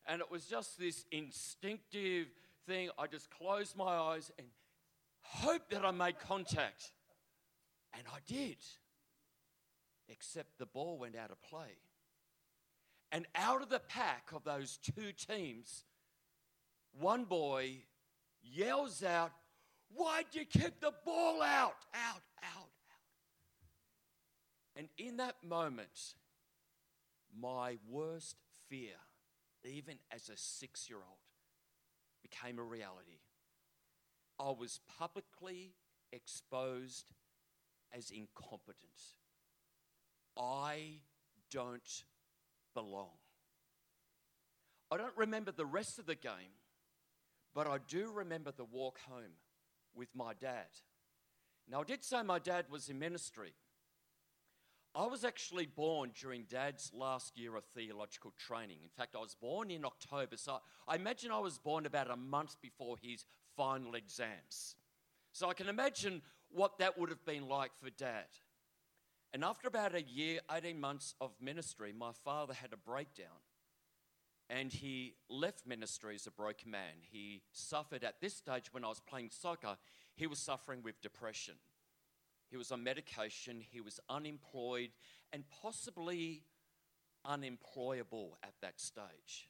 And 0.06 0.20
it 0.20 0.30
was 0.30 0.46
just 0.46 0.78
this 0.78 1.04
instinctive 1.10 2.26
thing. 2.66 2.90
I 2.98 3.06
just 3.06 3.30
closed 3.30 3.76
my 3.76 3.84
eyes 3.84 4.30
and 4.38 4.48
hoped 5.22 5.70
that 5.70 5.84
I 5.84 5.90
made 5.90 6.18
contact. 6.18 6.92
And 7.96 8.02
I 8.12 8.18
did. 8.26 8.56
Except 10.08 10.58
the 10.58 10.66
ball 10.66 10.98
went 10.98 11.16
out 11.16 11.30
of 11.30 11.40
play. 11.42 11.78
And 13.14 13.26
out 13.36 13.62
of 13.62 13.68
the 13.68 13.78
pack 13.78 14.30
of 14.34 14.42
those 14.42 14.76
two 14.76 15.12
teams, 15.12 15.84
one 16.98 17.24
boy 17.24 17.84
yells 18.42 19.04
out, 19.04 19.30
Why'd 19.94 20.26
you 20.32 20.44
kick 20.44 20.80
the 20.80 20.92
ball 21.04 21.40
out? 21.40 21.76
Out, 21.94 22.22
out, 22.42 22.58
out. 22.58 22.70
And 24.74 24.88
in 24.98 25.18
that 25.18 25.36
moment, 25.48 26.16
my 27.40 27.76
worst 27.88 28.34
fear, 28.68 28.96
even 29.62 29.98
as 30.10 30.28
a 30.28 30.36
six 30.36 30.90
year 30.90 30.98
old, 30.98 31.18
became 32.20 32.58
a 32.58 32.64
reality. 32.64 33.20
I 34.40 34.50
was 34.50 34.80
publicly 34.98 35.74
exposed 36.10 37.12
as 37.96 38.10
incompetent. 38.10 39.14
I 40.36 40.98
don't 41.52 42.02
belong. 42.74 43.10
I 44.90 44.96
don't 44.96 45.16
remember 45.16 45.52
the 45.52 45.66
rest 45.66 45.98
of 45.98 46.06
the 46.06 46.14
game, 46.14 46.58
but 47.54 47.66
I 47.66 47.78
do 47.88 48.10
remember 48.12 48.52
the 48.52 48.64
walk 48.64 48.98
home 49.08 49.38
with 49.94 50.08
my 50.14 50.34
dad. 50.34 50.68
Now, 51.68 51.80
I 51.80 51.84
did 51.84 52.04
say 52.04 52.22
my 52.22 52.38
dad 52.38 52.66
was 52.70 52.88
in 52.88 52.98
ministry. 52.98 53.54
I 54.94 55.06
was 55.06 55.24
actually 55.24 55.66
born 55.66 56.12
during 56.20 56.44
Dad's 56.44 56.92
last 56.94 57.36
year 57.36 57.56
of 57.56 57.64
theological 57.74 58.32
training. 58.38 58.78
In 58.82 58.90
fact, 58.96 59.16
I 59.16 59.20
was 59.20 59.34
born 59.34 59.70
in 59.70 59.84
October, 59.84 60.36
so 60.36 60.58
I 60.86 60.94
imagine 60.94 61.32
I 61.32 61.40
was 61.40 61.58
born 61.58 61.86
about 61.86 62.10
a 62.10 62.16
month 62.16 62.56
before 62.62 62.96
his 63.02 63.24
final 63.56 63.94
exams. 63.94 64.76
So 65.32 65.48
I 65.48 65.54
can 65.54 65.68
imagine 65.68 66.22
what 66.48 66.78
that 66.78 66.96
would 66.96 67.08
have 67.08 67.24
been 67.24 67.48
like 67.48 67.72
for 67.82 67.90
Dad. 67.90 68.26
And 69.34 69.42
after 69.42 69.66
about 69.66 69.96
a 69.96 70.02
year, 70.02 70.38
18 70.48 70.80
months 70.80 71.16
of 71.20 71.32
ministry, 71.40 71.92
my 71.92 72.12
father 72.24 72.54
had 72.54 72.72
a 72.72 72.76
breakdown. 72.76 73.42
And 74.48 74.72
he 74.72 75.16
left 75.28 75.66
ministry 75.66 76.14
as 76.14 76.28
a 76.28 76.30
broken 76.30 76.70
man. 76.70 77.02
He 77.02 77.42
suffered 77.50 78.04
at 78.04 78.20
this 78.20 78.36
stage 78.36 78.72
when 78.72 78.84
I 78.84 78.88
was 78.88 79.00
playing 79.00 79.30
soccer, 79.32 79.76
he 80.14 80.28
was 80.28 80.38
suffering 80.38 80.84
with 80.84 81.02
depression. 81.02 81.54
He 82.48 82.56
was 82.56 82.70
on 82.70 82.84
medication, 82.84 83.60
he 83.60 83.80
was 83.80 83.98
unemployed, 84.08 84.90
and 85.32 85.42
possibly 85.62 86.44
unemployable 87.24 88.38
at 88.44 88.54
that 88.62 88.78
stage. 88.78 89.48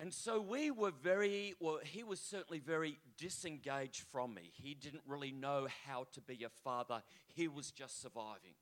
And 0.00 0.14
so 0.14 0.40
we 0.40 0.70
were 0.70 0.92
very, 0.92 1.54
well, 1.58 1.80
he 1.82 2.04
was 2.04 2.20
certainly 2.20 2.60
very 2.60 2.98
disengaged 3.16 4.04
from 4.12 4.32
me. 4.32 4.52
He 4.52 4.74
didn't 4.74 5.02
really 5.06 5.32
know 5.32 5.66
how 5.86 6.06
to 6.12 6.20
be 6.20 6.44
a 6.44 6.48
father, 6.48 7.02
he 7.26 7.48
was 7.48 7.72
just 7.72 8.00
surviving. 8.00 8.54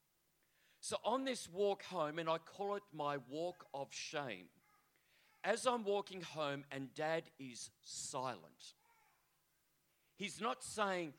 So 0.80 0.96
on 1.04 1.24
this 1.24 1.48
walk 1.52 1.82
home, 1.84 2.18
and 2.18 2.28
I 2.28 2.38
call 2.38 2.76
it 2.76 2.82
my 2.92 3.18
walk 3.28 3.66
of 3.74 3.88
shame, 3.90 4.46
as 5.44 5.66
I'm 5.66 5.84
walking 5.84 6.22
home 6.22 6.64
and 6.70 6.94
dad 6.94 7.24
is 7.38 7.70
silent, 7.82 8.74
he's 10.16 10.40
not 10.40 10.62
saying, 10.62 11.12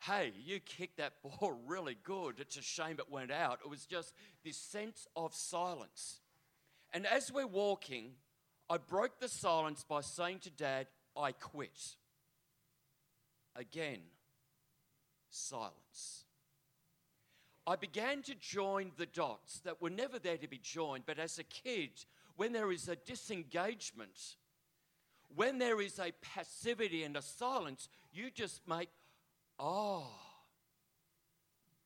hey, 0.00 0.32
you 0.44 0.60
kicked 0.60 0.98
that 0.98 1.14
ball 1.22 1.58
really 1.66 1.96
good. 2.02 2.40
It's 2.40 2.56
a 2.56 2.62
shame 2.62 2.96
it 2.98 3.10
went 3.10 3.30
out. 3.30 3.60
It 3.64 3.70
was 3.70 3.86
just 3.86 4.12
this 4.44 4.56
sense 4.56 5.06
of 5.16 5.34
silence. 5.34 6.20
And 6.92 7.06
as 7.06 7.32
we're 7.32 7.46
walking, 7.46 8.12
I 8.72 8.78
broke 8.78 9.20
the 9.20 9.28
silence 9.28 9.84
by 9.86 10.00
saying 10.00 10.38
to 10.44 10.50
Dad, 10.50 10.86
I 11.14 11.32
quit. 11.32 11.96
Again, 13.54 13.98
silence. 15.28 16.24
I 17.66 17.76
began 17.76 18.22
to 18.22 18.34
join 18.34 18.92
the 18.96 19.04
dots 19.04 19.60
that 19.66 19.82
were 19.82 19.90
never 19.90 20.18
there 20.18 20.38
to 20.38 20.48
be 20.48 20.56
joined, 20.56 21.04
but 21.04 21.18
as 21.18 21.38
a 21.38 21.44
kid, 21.44 21.90
when 22.36 22.52
there 22.52 22.72
is 22.72 22.88
a 22.88 22.96
disengagement, 22.96 24.36
when 25.36 25.58
there 25.58 25.82
is 25.82 25.98
a 25.98 26.14
passivity 26.22 27.04
and 27.04 27.14
a 27.14 27.22
silence, 27.22 27.90
you 28.10 28.30
just 28.30 28.66
make 28.66 28.88
Oh, 29.58 30.06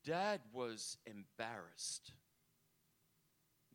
dad 0.04 0.40
was 0.52 0.98
embarrassed. 1.04 2.12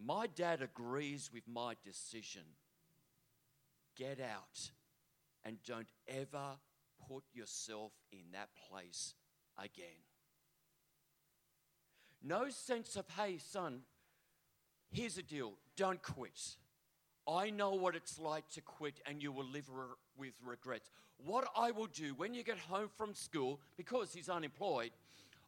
My 0.02 0.28
dad 0.28 0.62
agrees 0.62 1.30
with 1.34 1.44
my 1.46 1.76
decision. 1.84 2.44
Get 3.96 4.20
out 4.20 4.72
and 5.44 5.58
don't 5.64 5.92
ever 6.08 6.58
put 7.08 7.24
yourself 7.34 7.92
in 8.12 8.32
that 8.34 8.50
place 8.70 9.14
again. 9.58 10.06
No 12.24 12.50
sense 12.50 12.96
of, 12.96 13.06
hey, 13.18 13.38
son, 13.38 13.82
here's 14.92 15.16
the 15.16 15.24
deal 15.24 15.54
don't 15.76 16.02
quit. 16.02 16.58
I 17.28 17.50
know 17.50 17.72
what 17.72 17.96
it's 17.96 18.20
like 18.20 18.50
to 18.52 18.62
quit 18.62 19.00
and 19.06 19.22
you 19.22 19.32
will 19.32 19.46
live 19.46 19.70
re- 19.70 19.86
with 20.18 20.34
regrets. 20.44 20.90
What 21.24 21.48
I 21.56 21.72
will 21.72 21.88
do 21.88 22.14
when 22.16 22.34
you 22.34 22.44
get 22.44 22.58
home 22.58 22.90
from 22.98 23.14
school, 23.14 23.60
because 23.78 24.14
he's 24.14 24.30
unemployed, 24.30 24.92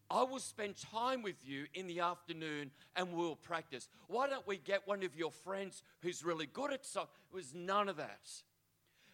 I 0.09 0.23
will 0.23 0.39
spend 0.39 0.75
time 0.77 1.23
with 1.23 1.37
you 1.43 1.65
in 1.73 1.87
the 1.87 2.01
afternoon 2.01 2.71
and 2.95 3.13
we'll 3.13 3.35
practice. 3.35 3.87
Why 4.07 4.29
don't 4.29 4.45
we 4.47 4.57
get 4.57 4.87
one 4.87 5.03
of 5.03 5.15
your 5.15 5.31
friends 5.31 5.83
who's 6.01 6.23
really 6.23 6.45
good 6.45 6.71
at 6.71 6.85
soccer? 6.85 7.09
It 7.31 7.35
was 7.35 7.53
none 7.53 7.89
of 7.89 7.97
that. 7.97 8.29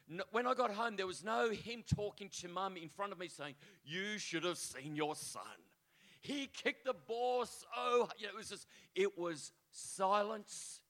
No, 0.10 0.24
when 0.32 0.48
I 0.48 0.56
got 0.56 0.72
home, 0.72 0.96
there 0.96 1.08
was 1.08 1.24
no 1.24 1.52
him 1.52 1.84
talking 1.96 2.30
to 2.42 2.48
mum 2.48 2.76
in 2.76 2.90
front 2.90 3.12
of 3.12 3.20
me 3.20 3.28
saying, 3.28 3.56
You 3.86 4.18
should 4.18 4.44
have 4.44 4.58
seen 4.58 4.96
your 4.96 5.16
son. 5.16 5.44
He 6.22 6.48
kicked 6.48 6.86
the 6.86 6.96
ball 7.08 7.46
so, 7.46 7.66
oh, 7.78 8.10
you 8.18 8.28
know, 8.28 8.34
it 8.34 8.38
was 8.38 8.50
just, 8.50 8.68
it 8.94 9.18
was 9.18 9.52
silence 9.72 10.82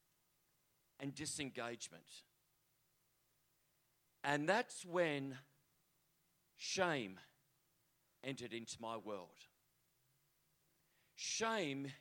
and 1.00 1.14
disengagement. 1.14 2.04
And 4.24 4.50
that's 4.50 4.86
when 4.86 5.38
shame 6.58 7.20
entered 8.24 8.54
into 8.54 8.78
my 8.82 8.98
world. 8.98 9.30
Shame 11.22 11.92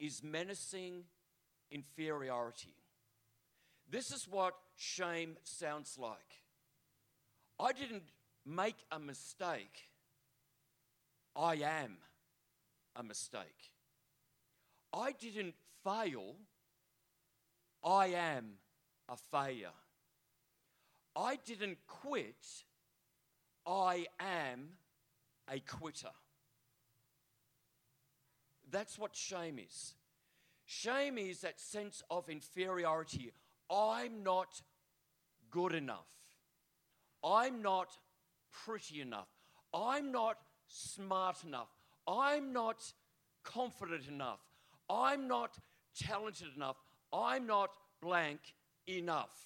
is 0.00 0.20
menacing 0.24 1.04
inferiority. 1.70 2.74
This 3.88 4.10
is 4.10 4.26
what 4.28 4.54
shame 4.74 5.36
sounds 5.44 5.96
like. 5.96 6.42
I 7.60 7.70
didn't 7.70 8.02
make 8.44 8.74
a 8.90 8.98
mistake, 8.98 9.90
I 11.36 11.54
am 11.54 11.98
a 12.96 13.04
mistake. 13.04 13.70
I 14.92 15.12
didn't 15.12 15.54
fail, 15.84 16.34
I 17.84 18.06
am 18.08 18.54
a 19.08 19.16
failure. 19.30 19.78
I 21.14 21.36
didn't 21.46 21.78
quit, 21.86 22.44
I 23.64 24.06
am 24.18 24.70
a 25.48 25.60
quitter. 25.60 26.10
That's 28.70 28.98
what 28.98 29.16
shame 29.16 29.58
is. 29.58 29.94
Shame 30.66 31.16
is 31.16 31.40
that 31.40 31.58
sense 31.58 32.02
of 32.10 32.28
inferiority. 32.28 33.32
I'm 33.70 34.22
not 34.22 34.60
good 35.50 35.74
enough. 35.74 36.08
I'm 37.24 37.62
not 37.62 37.88
pretty 38.64 39.00
enough. 39.00 39.28
I'm 39.72 40.12
not 40.12 40.36
smart 40.68 41.44
enough. 41.44 41.68
I'm 42.06 42.52
not 42.52 42.82
confident 43.44 44.08
enough. 44.08 44.40
I'm 44.90 45.28
not 45.28 45.56
talented 45.98 46.48
enough. 46.54 46.76
I'm 47.12 47.46
not 47.46 47.70
blank 48.00 48.40
enough. 48.86 49.36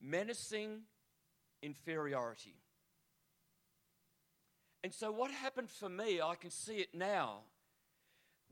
Menacing 0.00 0.80
inferiority. 1.62 2.59
And 4.82 4.94
so, 4.94 5.10
what 5.12 5.30
happened 5.30 5.68
for 5.68 5.88
me, 5.88 6.20
I 6.20 6.34
can 6.36 6.50
see 6.50 6.76
it 6.76 6.94
now, 6.94 7.40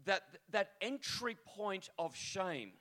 that, 0.04 0.22
that 0.50 0.72
entry 0.80 1.36
point 1.56 1.88
of 1.98 2.14
shame, 2.14 2.72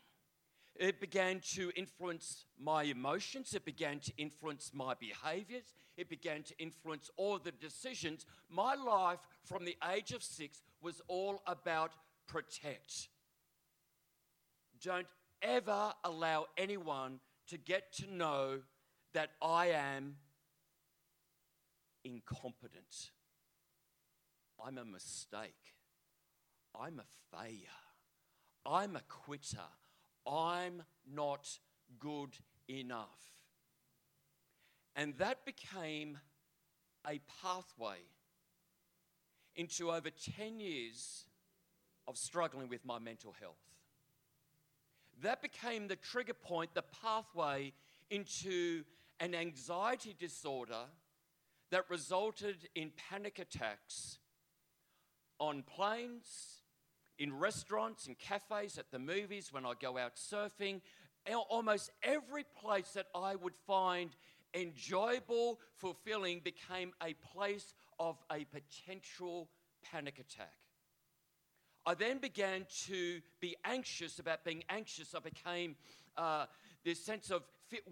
it 0.75 0.99
began 0.99 1.41
to 1.53 1.71
influence 1.75 2.45
my 2.59 2.83
emotions, 2.83 3.53
it 3.53 3.65
began 3.65 3.99
to 3.99 4.11
influence 4.17 4.71
my 4.73 4.93
behaviors, 4.93 5.73
it 5.95 6.09
began 6.09 6.43
to 6.43 6.57
influence 6.59 7.09
all 7.17 7.39
the 7.39 7.51
decisions. 7.51 8.25
My 8.49 8.75
life 8.75 9.19
from 9.43 9.65
the 9.65 9.77
age 9.91 10.11
of 10.11 10.23
six 10.23 10.61
was 10.81 11.01
all 11.07 11.41
about 11.47 11.93
protect. 12.27 13.09
Don't 14.83 15.07
ever 15.41 15.93
allow 16.03 16.45
anyone 16.57 17.19
to 17.47 17.57
get 17.57 17.93
to 17.93 18.13
know 18.13 18.59
that 19.13 19.31
I 19.41 19.67
am 19.67 20.17
incompetent. 22.03 23.11
I'm 24.65 24.77
a 24.77 24.85
mistake. 24.85 25.75
I'm 26.79 26.99
a 26.99 27.37
failure. 27.37 27.67
I'm 28.65 28.95
a 28.95 29.01
quitter. 29.07 29.57
I'm 30.25 30.83
not 31.11 31.47
good 31.99 32.35
enough. 32.67 33.19
And 34.95 35.13
that 35.17 35.45
became 35.45 36.17
a 37.07 37.19
pathway 37.41 37.99
into 39.55 39.91
over 39.91 40.09
10 40.09 40.59
years 40.59 41.25
of 42.07 42.17
struggling 42.17 42.67
with 42.67 42.85
my 42.85 42.99
mental 42.99 43.33
health. 43.39 43.55
That 45.21 45.41
became 45.41 45.87
the 45.87 45.95
trigger 45.95 46.33
point, 46.33 46.73
the 46.73 46.83
pathway 47.01 47.73
into 48.09 48.83
an 49.19 49.33
anxiety 49.33 50.15
disorder 50.17 50.85
that 51.71 51.89
resulted 51.89 52.69
in 52.75 52.91
panic 53.09 53.39
attacks 53.39 54.19
on 55.39 55.63
planes, 55.63 56.61
in 57.19 57.37
restaurants, 57.37 58.07
and 58.07 58.17
cafes, 58.17 58.77
at 58.77 58.91
the 58.91 58.99
movies, 58.99 59.51
when 59.51 59.65
I 59.65 59.73
go 59.79 59.97
out 59.97 60.15
surfing, 60.15 60.81
almost 61.49 61.91
every 62.03 62.45
place 62.61 62.91
that 62.91 63.07
I 63.15 63.35
would 63.35 63.55
find 63.65 64.11
enjoyable, 64.53 65.59
fulfilling 65.75 66.39
became 66.39 66.93
a 67.03 67.13
place 67.13 67.73
of 67.99 68.17
a 68.31 68.45
potential 68.45 69.49
panic 69.91 70.19
attack. 70.19 70.53
I 71.85 71.93
then 71.93 72.17
began 72.17 72.65
to 72.87 73.21
be 73.39 73.55
anxious 73.63 74.19
about 74.19 74.43
being 74.43 74.63
anxious. 74.69 75.15
I 75.15 75.19
became 75.19 75.75
uh, 76.17 76.45
this 76.83 77.03
sense 77.03 77.31
of 77.31 77.43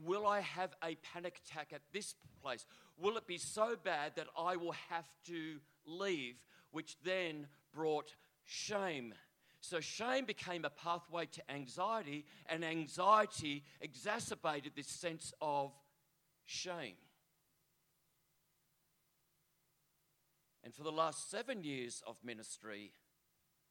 will 0.03 0.25
I 0.27 0.41
have 0.41 0.75
a 0.83 0.95
panic 0.95 1.41
attack 1.45 1.71
at 1.73 1.81
this 1.93 2.15
place? 2.41 2.65
Will 2.97 3.17
it 3.17 3.27
be 3.27 3.37
so 3.37 3.75
bad 3.81 4.13
that 4.15 4.27
I 4.37 4.55
will 4.57 4.75
have 4.89 5.05
to 5.27 5.59
leave? 5.85 6.35
Which 6.75 6.98
then 7.05 7.48
brought 7.74 8.13
shame. 8.44 9.13
So 9.62 9.79
shame 9.79 10.25
became 10.25 10.65
a 10.65 10.70
pathway 10.70 11.25
to 11.27 11.50
anxiety, 11.50 12.25
and 12.48 12.65
anxiety 12.65 13.63
exacerbated 13.79 14.74
this 14.75 14.89
sense 14.89 15.32
of 15.39 15.72
shame. 16.44 16.98
And 20.65 20.75
for 20.75 20.84
the 20.84 20.91
last 20.91 21.32
seven 21.32 21.63
years 21.63 22.03
of 22.05 22.17
ministry, 22.25 22.91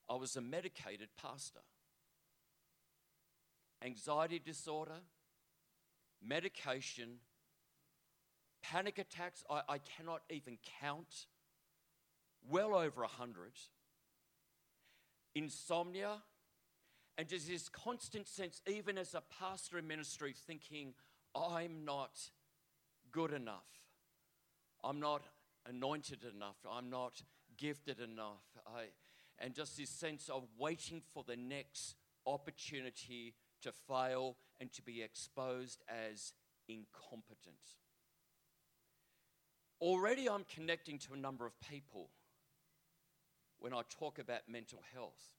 I 0.09 0.15
was 0.15 0.35
a 0.35 0.41
medicated 0.41 1.09
pastor. 1.21 1.59
Anxiety 3.83 4.41
disorder, 4.43 5.01
medication, 6.23 7.19
panic 8.63 8.97
attacks, 8.97 9.43
I, 9.47 9.61
I 9.69 9.77
cannot 9.77 10.23
even 10.31 10.57
count, 10.81 11.27
well 12.49 12.75
over 12.75 13.03
a 13.03 13.07
hundred, 13.07 13.53
insomnia, 15.33 16.21
and 17.17 17.27
just 17.27 17.47
this 17.47 17.69
constant 17.69 18.27
sense, 18.27 18.61
even 18.67 18.97
as 18.97 19.13
a 19.13 19.23
pastor 19.39 19.77
in 19.77 19.87
ministry, 19.87 20.33
thinking, 20.47 20.93
I'm 21.35 21.85
not 21.85 22.19
good 23.11 23.31
enough. 23.31 23.67
I'm 24.83 24.99
not 24.99 25.23
anointed 25.67 26.19
enough. 26.23 26.57
I'm 26.69 26.89
not 26.89 27.21
gifted 27.57 27.99
enough. 27.99 28.43
I, 28.67 28.85
and 29.39 29.53
just 29.53 29.77
this 29.77 29.89
sense 29.89 30.29
of 30.29 30.43
waiting 30.57 31.01
for 31.13 31.23
the 31.25 31.35
next 31.35 31.95
opportunity 32.25 33.33
to 33.61 33.71
fail 33.71 34.37
and 34.59 34.71
to 34.73 34.81
be 34.81 35.01
exposed 35.01 35.83
as 35.89 36.33
incompetent. 36.67 37.55
Already, 39.81 40.29
I'm 40.29 40.45
connecting 40.53 40.99
to 40.99 41.13
a 41.13 41.17
number 41.17 41.45
of 41.45 41.59
people 41.59 42.09
when 43.65 43.73
I 43.73 43.81
talk 43.89 44.19
about 44.19 44.41
mental 44.47 44.77
health. 44.93 45.33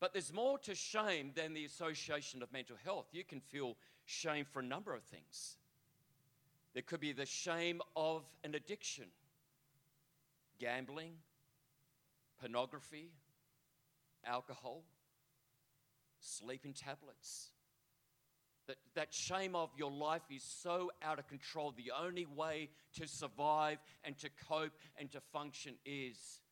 But 0.00 0.12
there's 0.12 0.34
more 0.34 0.58
to 0.58 0.74
shame 0.74 1.32
than 1.34 1.54
the 1.54 1.64
association 1.64 2.42
of 2.42 2.52
mental 2.52 2.76
health. 2.84 3.06
You 3.10 3.24
can 3.24 3.40
feel 3.40 3.78
shame 4.04 4.44
for 4.44 4.60
a 4.60 4.62
number 4.62 4.94
of 4.94 5.02
things. 5.02 5.56
There 6.74 6.82
could 6.82 7.00
be 7.00 7.12
the 7.12 7.24
shame 7.24 7.80
of 7.96 8.24
an 8.44 8.54
addiction, 8.54 9.06
gambling, 10.60 11.12
pornography, 12.38 13.12
alcohol, 14.26 14.82
sleeping 16.20 16.74
tablets. 16.74 17.52
That, 18.66 18.76
that 18.94 19.14
shame 19.14 19.56
of 19.56 19.70
your 19.74 19.90
life 19.90 20.24
is 20.30 20.42
so 20.42 20.90
out 21.02 21.18
of 21.18 21.28
control. 21.28 21.72
The 21.74 21.92
only 21.98 22.26
way 22.26 22.68
to 22.98 23.08
survive 23.08 23.78
and 24.04 24.18
to 24.18 24.28
cope 24.50 24.74
and 24.98 25.10
to 25.12 25.22
function 25.32 25.76
is 25.86 26.42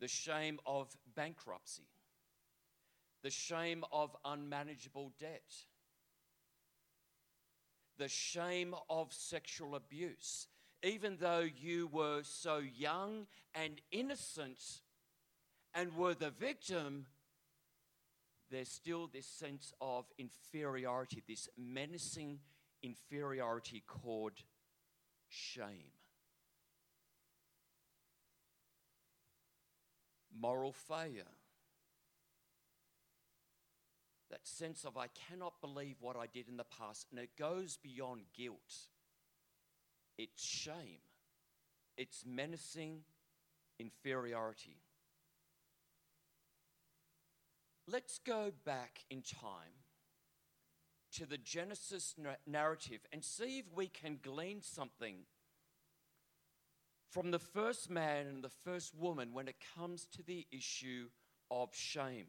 the 0.00 0.08
shame 0.08 0.58
of 0.66 0.96
bankruptcy, 1.14 1.88
the 3.22 3.30
shame 3.30 3.84
of 3.92 4.16
unmanageable 4.24 5.12
debt 5.18 5.66
the 7.98 8.08
shame 8.08 8.74
of 8.88 9.12
sexual 9.12 9.74
abuse. 9.74 10.46
Even 10.82 11.16
though 11.20 11.46
you 11.56 11.88
were 11.88 12.22
so 12.22 12.58
young 12.58 13.26
and 13.54 13.80
innocent 13.90 14.62
and 15.74 15.94
were 15.96 16.14
the 16.14 16.30
victim, 16.30 17.06
there's 18.50 18.68
still 18.68 19.08
this 19.12 19.26
sense 19.26 19.74
of 19.80 20.06
inferiority, 20.18 21.22
this 21.28 21.48
menacing 21.58 22.38
inferiority 22.82 23.82
called 23.86 24.32
shame. 25.28 25.97
Moral 30.40 30.72
failure 30.72 31.24
that 34.30 34.46
sense 34.46 34.84
of 34.84 34.96
I 34.96 35.06
cannot 35.28 35.60
believe 35.60 35.96
what 36.00 36.16
I 36.16 36.26
did 36.26 36.48
in 36.48 36.56
the 36.56 36.64
past. 36.64 37.06
And 37.10 37.20
it 37.20 37.30
goes 37.38 37.78
beyond 37.82 38.22
guilt, 38.36 38.88
it's 40.16 40.44
shame, 40.44 41.00
it's 41.96 42.24
menacing 42.26 43.00
inferiority. 43.78 44.76
Let's 47.90 48.18
go 48.18 48.52
back 48.66 49.04
in 49.08 49.22
time 49.22 49.78
to 51.12 51.24
the 51.24 51.38
Genesis 51.38 52.14
narrative 52.46 53.00
and 53.12 53.24
see 53.24 53.60
if 53.60 53.64
we 53.74 53.88
can 53.88 54.18
glean 54.22 54.60
something 54.60 55.20
from 57.10 57.30
the 57.30 57.38
first 57.38 57.90
man 57.90 58.26
and 58.26 58.44
the 58.44 58.50
first 58.64 58.94
woman 58.94 59.32
when 59.32 59.48
it 59.48 59.56
comes 59.76 60.06
to 60.16 60.22
the 60.22 60.46
issue 60.52 61.08
of 61.50 61.74
shame. 61.74 62.26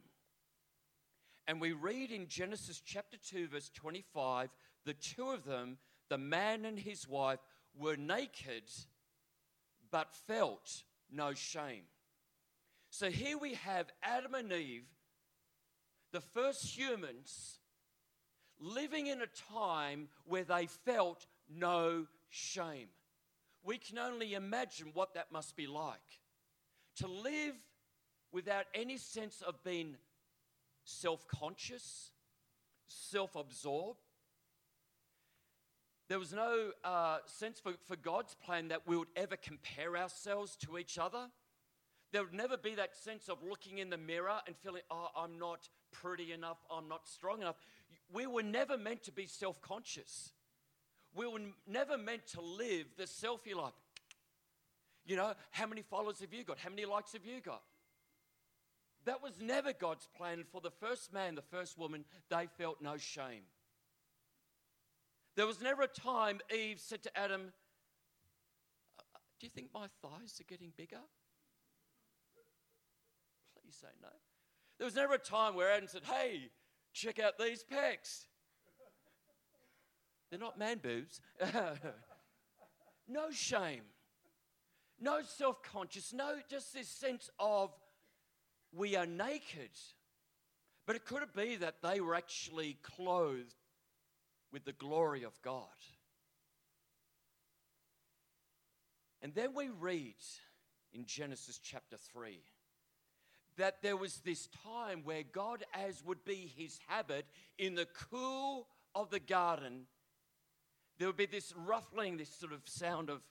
And 1.48 1.60
we 1.60 1.72
read 1.72 2.12
in 2.12 2.28
Genesis 2.28 2.82
chapter 2.86 3.18
2, 3.18 3.48
verse 3.48 3.70
25, 3.74 4.50
the 4.86 4.94
two 4.94 5.30
of 5.30 5.46
them, 5.46 5.78
the 6.10 6.18
man 6.18 6.64
and 6.66 6.80
his 6.80 7.08
wife, 7.08 7.40
were 7.78 7.98
naked 7.98 8.64
but 9.92 10.14
felt 10.28 10.84
no 11.12 11.34
shame. 11.34 11.84
So 12.92 13.10
here 13.10 13.38
we 13.38 13.56
have 13.56 13.88
Adam 14.04 14.36
and 14.36 14.52
Eve, 14.52 14.86
the 16.12 16.22
first 16.22 16.66
humans, 16.66 17.60
living 18.60 19.08
in 19.08 19.22
a 19.22 19.54
time 19.54 20.10
where 20.26 20.44
they 20.44 20.68
felt 20.68 21.26
no 21.50 22.06
shame. 22.30 22.90
We 23.70 23.78
can 23.78 24.00
only 24.00 24.34
imagine 24.34 24.88
what 24.96 25.14
that 25.14 25.32
must 25.32 25.56
be 25.56 25.68
like. 25.68 26.18
To 26.96 27.08
live 27.08 27.54
without 28.32 28.66
any 28.74 28.98
sense 28.98 29.44
of 29.48 29.64
being 29.64 29.96
self 30.86 31.28
conscious, 31.28 32.10
self 32.88 33.36
absorbed. 33.36 34.00
There 36.08 36.18
was 36.18 36.34
no 36.34 36.72
uh, 36.84 37.20
sense 37.28 37.60
for, 37.60 37.74
for 37.86 37.96
God's 37.96 38.34
plan 38.44 38.70
that 38.70 38.88
we 38.88 38.98
would 38.98 39.10
ever 39.16 39.36
compare 39.36 39.96
ourselves 39.96 40.56
to 40.66 40.80
each 40.80 40.98
other. 40.98 41.28
There 42.12 42.24
would 42.24 42.34
never 42.34 42.58
be 42.58 42.74
that 42.74 42.96
sense 42.96 43.30
of 43.30 43.38
looking 43.48 43.78
in 43.78 43.92
the 43.92 44.00
mirror 44.00 44.40
and 44.48 44.58
feeling, 44.58 44.82
oh, 44.90 45.10
I'm 45.16 45.38
not 45.38 45.70
pretty 45.92 46.34
enough, 46.34 46.58
I'm 46.72 46.88
not 46.88 47.08
strong 47.08 47.42
enough. 47.42 47.58
We 48.12 48.26
were 48.26 48.42
never 48.42 48.80
meant 48.80 49.04
to 49.04 49.12
be 49.12 49.28
self 49.28 49.62
conscious. 49.62 50.32
We 51.16 51.28
were 51.28 51.40
never 51.68 51.98
meant 51.98 52.28
to 52.34 52.42
live 52.42 52.86
the 52.98 53.04
selfie 53.04 53.56
life. 53.56 53.74
You 55.06 55.16
know, 55.16 55.34
how 55.52 55.66
many 55.66 55.82
followers 55.82 56.20
have 56.20 56.34
you 56.34 56.44
got? 56.44 56.60
How 56.60 56.70
many 56.70 56.86
likes 56.86 57.14
have 57.14 57.26
you 57.26 57.42
got? 57.42 57.62
That 59.06 59.24
was 59.24 59.34
never 59.42 59.74
God's 59.74 60.08
plan. 60.16 60.44
For 60.52 60.62
the 60.62 60.70
first 60.70 61.14
man, 61.14 61.36
the 61.36 61.42
first 61.42 61.78
woman, 61.78 62.06
they 62.30 62.48
felt 62.58 62.82
no 62.82 62.98
shame. 62.98 63.44
There 65.36 65.48
was 65.48 65.62
never 65.62 65.84
a 65.84 65.88
time 65.88 66.42
Eve 66.54 66.80
said 66.80 67.02
to 67.04 67.18
Adam, 67.18 67.54
uh, 69.00 69.04
Do 69.40 69.48
you 69.48 69.50
think 69.50 69.70
my 69.74 69.88
thighs 70.02 70.40
are 70.40 70.44
getting 70.44 70.74
bigger? 70.76 71.00
Please 73.60 73.76
say 73.80 73.88
no. 74.02 74.10
There 74.78 74.86
was 74.86 74.96
never 74.96 75.14
a 75.14 75.20
time 75.20 75.56
where 75.56 75.72
Adam 75.72 75.88
said, 75.88 76.04
Hey, 76.04 76.50
check 76.94 77.20
out 77.20 77.40
these 77.40 77.64
pecs. 77.64 78.26
They're 80.30 80.40
not 80.40 80.60
man 80.60 80.78
boobs. 80.78 81.22
no 83.08 83.32
shame, 83.32 83.84
no 85.00 85.22
self 85.24 85.62
conscious, 85.64 86.14
no 86.14 86.36
just 86.50 86.74
this 86.74 86.88
sense 86.88 87.30
of 87.40 87.72
we 88.72 88.96
are 88.96 89.06
naked. 89.06 89.72
But 90.86 90.96
it 90.96 91.06
could 91.06 91.22
be 91.36 91.56
that 91.58 91.82
they 91.84 92.02
were 92.02 92.16
actually 92.16 92.78
clothed 92.82 93.54
with 94.52 94.66
the 94.66 94.74
glory 94.74 95.24
of 95.24 95.40
God. 95.44 95.66
And 99.22 99.34
then 99.36 99.54
we 99.54 99.70
read 99.70 100.16
in 100.94 101.06
Genesis 101.06 101.60
chapter 101.62 101.98
3 101.98 102.40
that 103.58 103.82
there 103.82 103.98
was 103.98 104.20
this 104.20 104.48
time 104.64 105.02
where 105.04 105.24
God, 105.24 105.64
as 105.74 106.04
would 106.06 106.24
be 106.24 106.52
his 106.56 106.80
habit, 106.88 107.26
in 107.58 107.76
the 107.76 107.88
cool 108.10 108.68
of 108.96 109.10
the 109.10 109.20
garden, 109.20 109.86
there 111.00 111.08
would 111.08 111.18
be 111.18 111.26
this 111.26 111.54
ruffling, 111.66 112.18
this 112.18 112.30
sort 112.30 112.52
of 112.52 112.60
sound 112.66 113.10
of, 113.10 113.22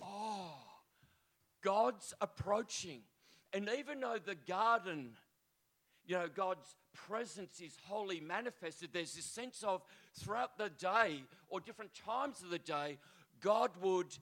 oh, 0.00 0.54
God's 1.62 2.14
approaching. 2.20 3.00
And 3.52 3.68
even 3.76 3.98
though 3.98 4.18
the 4.24 4.36
garden, 4.36 5.10
you 6.06 6.14
know, 6.14 6.28
God's 6.32 6.76
presence 6.94 7.60
is 7.60 7.76
wholly 7.88 8.20
manifested, 8.20 8.90
there's 8.92 9.14
this 9.14 9.24
sense 9.24 9.64
of 9.64 9.82
throughout 10.14 10.56
the 10.56 10.70
day 10.70 11.24
or 11.48 11.58
different 11.58 11.92
times 11.92 12.40
of 12.40 12.50
the 12.50 12.58
day, 12.60 12.98
God 13.40 13.72
would 13.82 14.16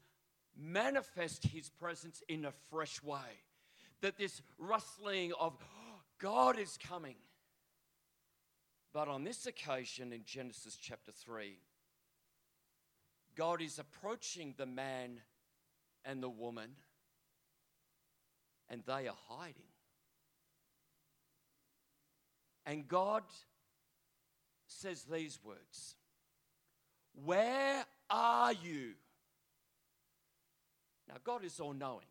manifest 0.56 1.44
his 1.48 1.68
presence 1.68 2.22
in 2.28 2.46
a 2.46 2.52
fresh 2.70 3.02
way. 3.02 3.42
That 4.00 4.16
this 4.16 4.40
rustling 4.58 5.32
of 5.38 5.54
"Oh, 5.60 6.00
God 6.18 6.58
is 6.58 6.78
coming. 6.78 7.16
But 8.92 9.08
on 9.08 9.24
this 9.24 9.46
occasion 9.46 10.12
in 10.12 10.24
Genesis 10.24 10.76
chapter 10.76 11.12
3, 11.12 11.58
God 13.36 13.62
is 13.62 13.78
approaching 13.78 14.54
the 14.56 14.66
man 14.66 15.20
and 16.04 16.22
the 16.22 16.28
woman, 16.28 16.70
and 18.68 18.82
they 18.86 19.06
are 19.08 19.16
hiding. 19.28 19.62
And 22.66 22.88
God 22.88 23.22
says 24.66 25.04
these 25.04 25.38
words 25.42 25.94
Where 27.24 27.84
are 28.10 28.52
you? 28.52 28.94
Now, 31.08 31.16
God 31.24 31.44
is 31.44 31.60
all 31.60 31.72
knowing. 31.72 32.06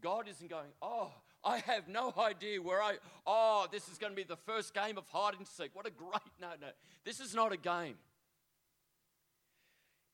God 0.00 0.26
isn't 0.28 0.48
going, 0.48 0.70
Oh, 0.82 1.12
I 1.42 1.58
have 1.58 1.88
no 1.88 2.12
idea 2.18 2.60
where 2.60 2.82
I, 2.82 2.96
oh, 3.26 3.66
this 3.72 3.88
is 3.88 3.96
going 3.98 4.12
to 4.12 4.16
be 4.16 4.24
the 4.24 4.36
first 4.36 4.74
game 4.74 4.98
of 4.98 5.06
hide 5.08 5.34
and 5.38 5.46
seek. 5.46 5.70
What 5.74 5.86
a 5.86 5.90
great, 5.90 6.20
no, 6.40 6.48
no. 6.60 6.68
This 7.04 7.20
is 7.20 7.34
not 7.34 7.52
a 7.52 7.56
game. 7.56 7.94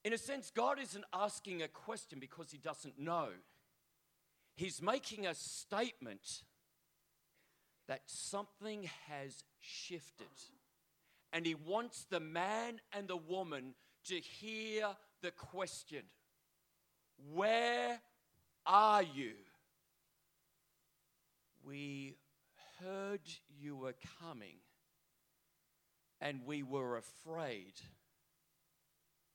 In 0.04 0.12
a 0.12 0.18
sense, 0.18 0.52
God 0.54 0.78
isn't 0.80 1.04
asking 1.12 1.62
a 1.62 1.68
question 1.68 2.20
because 2.20 2.52
he 2.52 2.58
doesn't 2.58 2.96
know. 2.96 3.28
He's 4.54 4.80
making 4.80 5.26
a 5.26 5.34
statement 5.34 6.42
that 7.88 8.02
something 8.06 8.88
has 9.08 9.42
shifted. 9.58 10.26
And 11.32 11.44
he 11.44 11.54
wants 11.54 12.06
the 12.08 12.20
man 12.20 12.80
and 12.92 13.08
the 13.08 13.16
woman 13.16 13.74
to 14.04 14.14
hear 14.14 14.88
the 15.22 15.32
question 15.32 16.02
Where 17.32 18.00
are 18.64 19.02
you? 19.02 19.32
We 21.66 22.14
heard 22.78 23.22
you 23.58 23.74
were 23.74 23.96
coming, 24.20 24.58
and 26.20 26.46
we 26.46 26.62
were 26.62 26.96
afraid, 26.96 27.72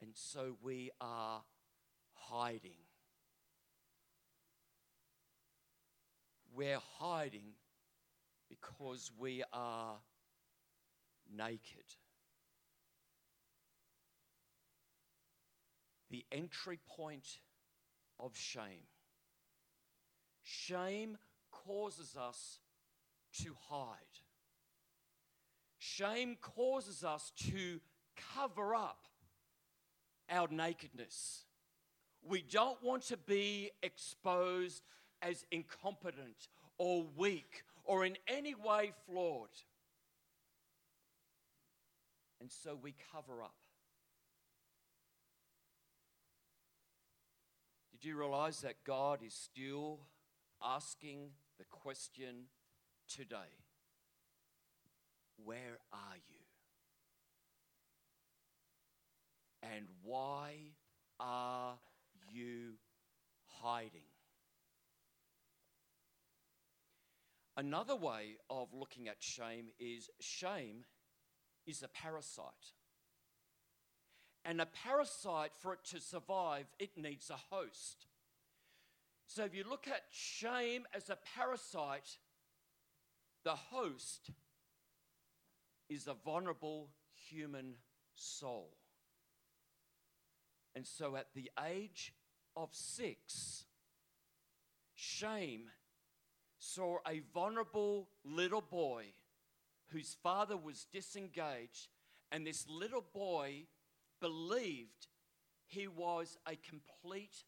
and 0.01 0.11
so 0.13 0.55
we 0.61 0.91
are 1.01 1.41
hiding. 2.13 2.79
We're 6.55 6.79
hiding 6.99 7.55
because 8.47 9.11
we 9.17 9.43
are 9.51 9.95
naked. 11.35 11.97
The 16.09 16.25
entry 16.31 16.79
point 16.95 17.27
of 18.17 18.37
shame. 18.37 18.87
Shame 20.43 21.17
causes 21.51 22.15
us 22.17 22.59
to 23.41 23.55
hide. 23.69 23.95
Shame 25.77 26.37
causes 26.41 27.03
us 27.03 27.31
to 27.49 27.79
cover 28.35 28.75
up 28.75 29.07
our 30.29 30.47
nakedness. 30.49 31.45
We 32.23 32.41
don't 32.41 32.81
want 32.83 33.03
to 33.07 33.17
be 33.17 33.71
exposed 33.81 34.83
as 35.21 35.45
incompetent 35.51 36.49
or 36.77 37.05
weak 37.15 37.63
or 37.83 38.05
in 38.05 38.15
any 38.27 38.53
way 38.55 38.91
flawed. 39.07 39.49
And 42.39 42.51
so 42.51 42.77
we 42.81 42.95
cover 43.11 43.43
up. 43.43 43.55
Did 47.91 48.07
you 48.07 48.17
realize 48.17 48.61
that 48.61 48.83
God 48.83 49.19
is 49.25 49.33
still 49.33 49.99
asking 50.63 51.29
the 51.62 51.78
question 51.78 52.47
today 53.08 53.54
Where 55.45 55.78
are 55.93 56.17
you? 56.28 56.39
And 59.62 59.86
why 60.04 60.54
are 61.19 61.76
you 62.32 62.74
hiding? 63.62 64.10
Another 67.56 67.95
way 67.95 68.38
of 68.50 68.69
looking 68.74 69.08
at 69.08 69.17
shame 69.19 69.67
is 69.80 70.10
shame 70.19 70.86
is 71.67 71.84
a 71.84 71.88
parasite. 71.89 72.74
And 74.43 74.60
a 74.60 74.65
parasite, 74.65 75.52
for 75.60 75.74
it 75.74 75.84
to 75.91 76.00
survive, 76.00 76.65
it 76.80 76.97
needs 76.97 77.30
a 77.30 77.56
host. 77.56 78.08
So 79.33 79.45
if 79.45 79.55
you 79.55 79.63
look 79.63 79.87
at 79.87 80.03
shame 80.11 80.85
as 80.93 81.09
a 81.09 81.17
parasite, 81.37 82.17
the 83.45 83.55
host 83.55 84.29
is 85.89 86.07
a 86.07 86.15
vulnerable 86.25 86.89
human 87.29 87.75
soul. 88.13 88.75
And 90.75 90.85
so 90.85 91.15
at 91.15 91.27
the 91.33 91.49
age 91.65 92.13
of 92.57 92.71
six, 92.73 93.63
shame 94.95 95.69
saw 96.59 96.97
a 97.07 97.21
vulnerable 97.33 98.09
little 98.25 98.59
boy 98.59 99.13
whose 99.93 100.17
father 100.21 100.57
was 100.57 100.87
disengaged, 100.91 101.87
and 102.33 102.45
this 102.45 102.65
little 102.67 103.05
boy 103.13 103.63
believed 104.19 105.07
he 105.67 105.87
was 105.87 106.37
a 106.45 106.57
complete 106.57 107.45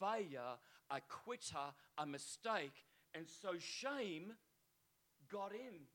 failure, 0.00 0.56
a 0.90 1.00
quitter, 1.00 1.74
a 1.98 2.06
mistake, 2.06 2.84
and 3.14 3.26
so 3.28 3.54
shame 3.58 4.32
got 5.30 5.52
in 5.52 5.86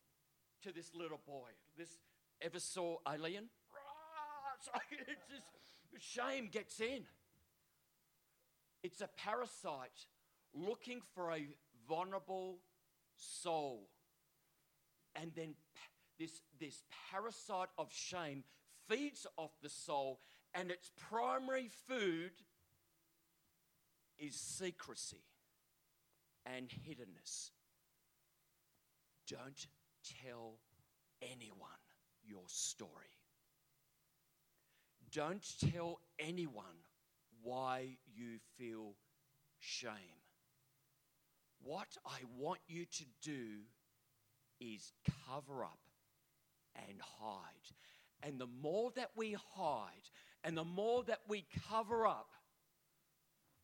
to 0.64 0.74
this 0.74 0.92
little 0.94 1.20
boy. 1.26 1.50
This 1.78 1.98
ever 2.42 2.60
saw 2.60 2.98
Alien? 3.08 3.50
It's 5.08 5.28
just, 5.28 6.14
shame 6.14 6.50
gets 6.52 6.80
in. 6.80 7.04
It's 8.84 9.02
a 9.02 9.10
parasite 9.18 10.06
looking 10.54 11.02
for 11.16 11.32
a 11.32 11.48
vulnerable 11.90 12.60
soul. 13.16 13.90
And 15.16 15.32
then 15.36 15.56
this, 16.20 16.42
this 16.60 16.84
parasite 17.12 17.70
of 17.78 17.92
shame 17.92 18.44
feeds 18.88 19.26
off 19.38 19.52
the 19.62 19.70
soul, 19.70 20.20
and 20.54 20.70
its 20.70 20.92
primary 21.10 21.70
food 21.88 22.32
is 24.22 24.36
secrecy 24.36 25.26
and 26.46 26.70
hiddenness. 26.70 27.50
Don't 29.28 29.68
tell 30.24 30.60
anyone 31.22 31.70
your 32.24 32.44
story. 32.48 33.18
Don't 35.12 35.46
tell 35.74 36.00
anyone 36.20 36.86
why 37.42 37.98
you 38.14 38.38
feel 38.58 38.96
shame. 39.60 40.22
What 41.64 41.98
I 42.06 42.20
want 42.38 42.60
you 42.68 42.86
to 42.86 43.06
do 43.22 43.62
is 44.60 44.94
cover 45.28 45.64
up 45.64 45.80
and 46.76 47.00
hide. 47.20 47.44
And 48.24 48.40
the 48.40 48.48
more 48.62 48.92
that 48.96 49.12
we 49.16 49.36
hide 49.56 50.10
and 50.44 50.56
the 50.56 50.64
more 50.64 51.04
that 51.04 51.22
we 51.28 51.46
cover 51.70 52.06
up, 52.06 52.30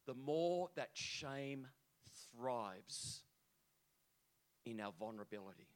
the 0.08 0.14
more 0.14 0.70
that 0.76 0.90
shame 0.94 1.68
thrives 2.32 3.24
in 4.66 4.80
our 4.80 4.94
vulnerability. 4.98 5.68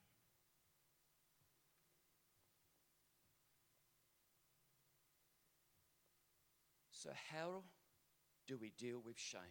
So, 6.91 7.09
how 7.31 7.63
do 8.47 8.57
we 8.57 8.71
deal 8.77 9.01
with 9.05 9.17
shame? 9.17 9.41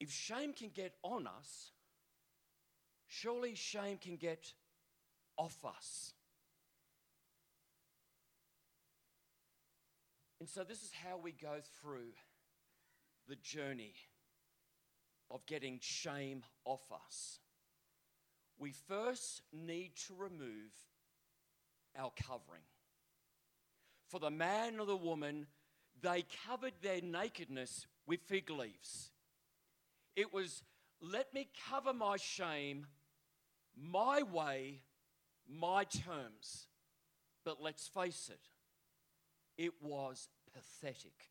If 0.00 0.10
shame 0.10 0.52
can 0.52 0.70
get 0.72 0.94
on 1.02 1.26
us, 1.26 1.72
surely 3.08 3.54
shame 3.54 3.98
can 3.98 4.16
get 4.16 4.52
off 5.36 5.64
us. 5.64 6.14
And 10.40 10.48
so, 10.48 10.62
this 10.62 10.82
is 10.82 10.90
how 11.04 11.18
we 11.18 11.32
go 11.32 11.56
through 11.80 12.12
the 13.28 13.36
journey 13.36 13.94
of 15.30 15.44
getting 15.46 15.78
shame 15.82 16.42
off 16.64 16.92
us. 16.92 17.40
We 18.58 18.72
first 18.72 19.42
need 19.52 19.92
to 20.06 20.14
remove 20.16 20.72
our 21.98 22.12
covering. 22.16 22.62
For 24.08 24.20
the 24.20 24.30
man 24.30 24.80
or 24.80 24.86
the 24.86 24.96
woman, 24.96 25.46
they 26.00 26.24
covered 26.46 26.74
their 26.82 27.00
nakedness 27.02 27.86
with 28.06 28.20
fig 28.26 28.48
leaves. 28.48 29.10
It 30.16 30.32
was, 30.32 30.62
let 31.00 31.34
me 31.34 31.48
cover 31.68 31.92
my 31.92 32.16
shame 32.16 32.86
my 33.76 34.22
way, 34.22 34.82
my 35.48 35.84
terms. 35.84 36.66
But 37.44 37.62
let's 37.62 37.86
face 37.86 38.30
it, 38.32 38.40
it 39.58 39.72
was 39.82 40.28
pathetic. 40.54 41.30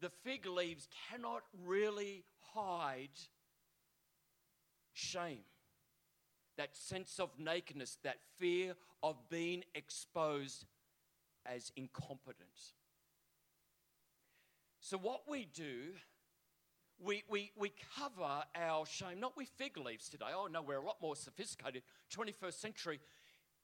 The 0.00 0.10
fig 0.10 0.44
leaves 0.44 0.86
cannot 1.10 1.42
really 1.64 2.24
hide 2.52 3.08
shame, 4.92 5.44
that 6.58 6.76
sense 6.76 7.18
of 7.18 7.30
nakedness, 7.38 7.96
that 8.04 8.18
fear 8.38 8.74
of 9.02 9.16
being 9.30 9.64
exposed 9.74 10.66
as 11.46 11.72
incompetent. 11.74 12.72
So, 14.80 14.98
what 14.98 15.22
we 15.26 15.46
do, 15.46 15.94
we, 17.02 17.24
we, 17.30 17.52
we 17.56 17.72
cover 17.96 18.42
our 18.54 18.84
shame, 18.84 19.20
not 19.20 19.34
with 19.36 19.48
fig 19.56 19.78
leaves 19.78 20.10
today. 20.10 20.26
Oh, 20.34 20.46
no, 20.46 20.60
we're 20.60 20.76
a 20.76 20.84
lot 20.84 20.96
more 21.00 21.16
sophisticated. 21.16 21.82
21st 22.14 22.54
century 22.54 23.00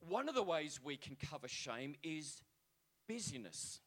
one 0.09 0.29
of 0.29 0.35
the 0.35 0.43
ways 0.43 0.81
we 0.83 0.97
can 0.97 1.17
cover 1.17 1.49
shame 1.49 1.95
is 2.03 2.41
busyness. 3.09 3.81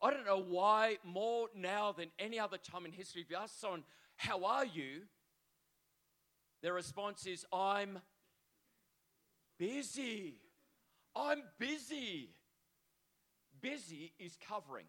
I 0.00 0.10
don't 0.10 0.26
know 0.26 0.42
why 0.42 0.98
more 1.04 1.48
now 1.54 1.92
than 1.92 2.08
any 2.18 2.38
other 2.38 2.58
time 2.58 2.84
in 2.84 2.92
history, 2.92 3.22
if 3.22 3.30
you 3.30 3.36
ask 3.36 3.58
someone, 3.58 3.84
How 4.16 4.44
are 4.44 4.66
you? 4.66 5.02
their 6.62 6.72
response 6.72 7.26
is, 7.26 7.44
I'm 7.52 7.98
busy. 9.58 10.36
I'm 11.14 11.42
busy. 11.58 12.30
Busy 13.60 14.12
is 14.18 14.36
covering. 14.48 14.86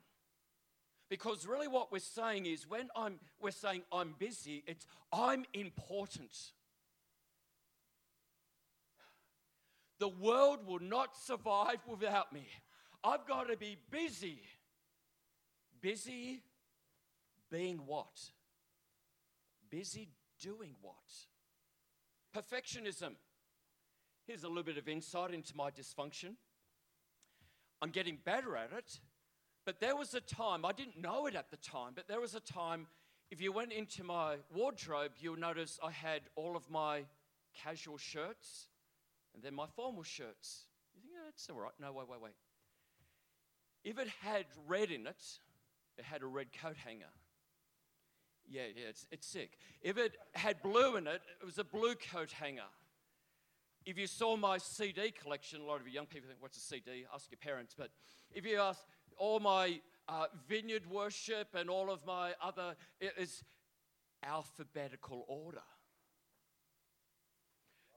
Because 1.09 1.45
really, 1.45 1.67
what 1.67 1.91
we're 1.91 1.99
saying 1.99 2.45
is 2.45 2.69
when 2.69 2.89
I'm, 2.95 3.19
we're 3.41 3.51
saying 3.51 3.83
I'm 3.91 4.15
busy, 4.17 4.63
it's 4.67 4.85
I'm 5.11 5.45
important. 5.53 6.31
The 10.03 10.09
world 10.09 10.67
will 10.67 10.81
not 10.81 11.15
survive 11.15 11.77
without 11.87 12.33
me. 12.33 12.45
I've 13.05 13.25
got 13.25 13.47
to 13.47 13.55
be 13.55 13.77
busy. 13.89 14.41
Busy 15.79 16.41
being 17.49 17.77
what? 17.85 18.19
Busy 19.69 20.09
doing 20.41 20.75
what? 20.81 20.95
Perfectionism. 22.35 23.13
Here's 24.27 24.43
a 24.43 24.49
little 24.49 24.63
bit 24.63 24.77
of 24.77 24.89
insight 24.89 25.33
into 25.33 25.55
my 25.55 25.71
dysfunction. 25.71 26.35
I'm 27.81 27.91
getting 27.91 28.17
better 28.25 28.57
at 28.57 28.73
it, 28.77 28.99
but 29.65 29.79
there 29.79 29.95
was 29.95 30.13
a 30.13 30.19
time, 30.19 30.65
I 30.65 30.73
didn't 30.73 30.99
know 31.01 31.27
it 31.27 31.35
at 31.35 31.49
the 31.49 31.55
time, 31.55 31.93
but 31.95 32.09
there 32.09 32.19
was 32.19 32.35
a 32.35 32.41
time, 32.41 32.87
if 33.31 33.39
you 33.39 33.53
went 33.53 33.71
into 33.71 34.03
my 34.03 34.35
wardrobe, 34.53 35.13
you'll 35.21 35.39
notice 35.39 35.79
I 35.81 35.91
had 35.91 36.23
all 36.35 36.57
of 36.57 36.69
my 36.69 37.05
casual 37.53 37.97
shirts 37.97 38.67
and 39.33 39.43
then 39.43 39.53
my 39.53 39.65
formal 39.75 40.03
shirts. 40.03 40.65
You 40.93 41.01
think, 41.01 41.13
oh, 41.17 41.25
that's 41.25 41.49
all 41.49 41.59
right. 41.59 41.71
No, 41.79 41.91
wait, 41.93 42.09
wait, 42.09 42.21
wait. 42.21 42.33
If 43.83 43.99
it 43.99 44.07
had 44.21 44.45
red 44.67 44.91
in 44.91 45.07
it, 45.07 45.23
it 45.97 46.05
had 46.05 46.21
a 46.21 46.25
red 46.25 46.47
coat 46.61 46.77
hanger. 46.77 47.11
Yeah, 48.49 48.63
yeah, 48.75 48.89
it's, 48.89 49.05
it's 49.11 49.27
sick. 49.27 49.57
If 49.81 49.97
it 49.97 50.17
had 50.33 50.61
blue 50.61 50.95
in 50.97 51.07
it, 51.07 51.21
it 51.41 51.45
was 51.45 51.57
a 51.57 51.63
blue 51.63 51.95
coat 51.95 52.31
hanger. 52.31 52.69
If 53.85 53.97
you 53.97 54.07
saw 54.07 54.37
my 54.37 54.57
CD 54.57 55.11
collection, 55.11 55.61
a 55.61 55.65
lot 55.65 55.81
of 55.81 55.87
you 55.87 55.93
young 55.93 56.05
people 56.05 56.27
think, 56.27 56.41
what's 56.41 56.57
a 56.57 56.61
CD? 56.61 57.05
Ask 57.13 57.29
your 57.31 57.39
parents. 57.39 57.73
But 57.77 57.89
if 58.33 58.45
you 58.45 58.59
ask 58.59 58.79
all 59.17 59.39
my 59.39 59.81
uh, 60.07 60.25
vineyard 60.47 60.89
worship 60.89 61.49
and 61.53 61.69
all 61.69 61.89
of 61.91 62.05
my 62.05 62.33
other, 62.41 62.75
it 63.01 63.13
is 63.17 63.43
alphabetical 64.25 65.25
order. 65.27 65.63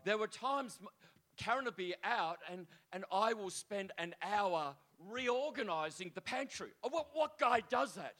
There 0.04 0.18
were 0.18 0.28
times 0.28 0.78
Karen 1.36 1.64
will 1.64 1.72
be 1.72 1.94
out 2.02 2.38
and, 2.50 2.66
and 2.92 3.04
I 3.12 3.34
will 3.34 3.50
spend 3.50 3.92
an 3.98 4.14
hour 4.22 4.74
reorganizing 5.10 6.12
the 6.14 6.20
pantry. 6.20 6.70
Oh, 6.82 6.88
what, 6.90 7.08
what 7.12 7.38
guy 7.38 7.62
does 7.68 7.94
that? 7.94 8.14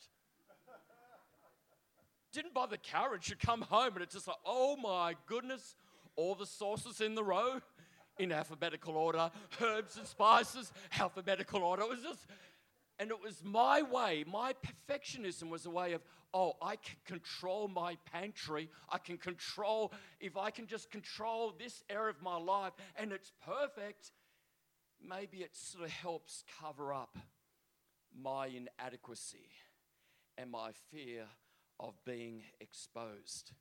Didn't 2.33 2.53
bother 2.53 2.77
Karen. 2.77 3.19
She'd 3.21 3.39
come 3.39 3.61
home 3.61 3.93
and 3.93 4.01
it's 4.01 4.13
just 4.13 4.27
like, 4.27 4.37
oh 4.45 4.75
my 4.75 5.15
goodness, 5.25 5.75
all 6.15 6.35
the 6.35 6.45
sauces 6.45 7.01
in 7.01 7.15
the 7.15 7.23
row 7.23 7.59
in 8.19 8.31
alphabetical 8.31 8.95
order, 8.95 9.31
herbs 9.61 9.97
and 9.97 10.07
spices, 10.07 10.71
alphabetical 10.99 11.63
order. 11.63 11.83
It 11.83 11.89
was 11.89 12.01
just, 12.01 12.25
and 12.99 13.11
it 13.11 13.21
was 13.21 13.43
my 13.43 13.83
way, 13.83 14.23
my 14.27 14.53
perfectionism 14.53 15.49
was 15.49 15.65
a 15.65 15.69
way 15.69 15.93
of, 15.93 16.01
oh, 16.33 16.53
I 16.61 16.77
can 16.77 16.97
control 17.05 17.67
my 17.67 17.97
pantry. 18.11 18.69
I 18.89 18.97
can 18.97 19.17
control, 19.17 19.93
if 20.19 20.35
I 20.35 20.49
can 20.49 20.65
just 20.67 20.89
control 20.89 21.53
this 21.57 21.83
area 21.89 22.09
of 22.09 22.21
my 22.21 22.37
life 22.37 22.73
and 22.95 23.11
it's 23.11 23.31
perfect, 23.45 24.11
maybe 24.99 25.37
it 25.37 25.55
sort 25.55 25.85
of 25.85 25.91
helps 25.91 26.43
cover 26.59 26.91
up 26.91 27.17
my 28.19 28.47
inadequacy 28.47 29.49
and 30.37 30.49
my 30.49 30.71
fear 30.91 31.25
of 31.79 31.93
being 32.03 32.41
exposed. 32.59 33.51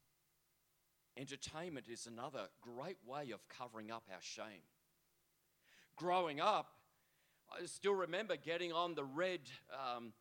Entertainment 1.18 1.86
is 1.90 2.06
another 2.06 2.48
great 2.60 2.98
way 3.06 3.30
of 3.32 3.46
covering 3.48 3.90
up 3.90 4.04
our 4.10 4.20
shame. 4.20 4.64
Growing 5.96 6.40
up, 6.40 6.75
I 7.52 7.66
still 7.66 7.94
remember 7.94 8.36
getting 8.36 8.72
on 8.72 8.94
the 8.94 9.04
red. 9.04 9.40
Um, 9.72 10.12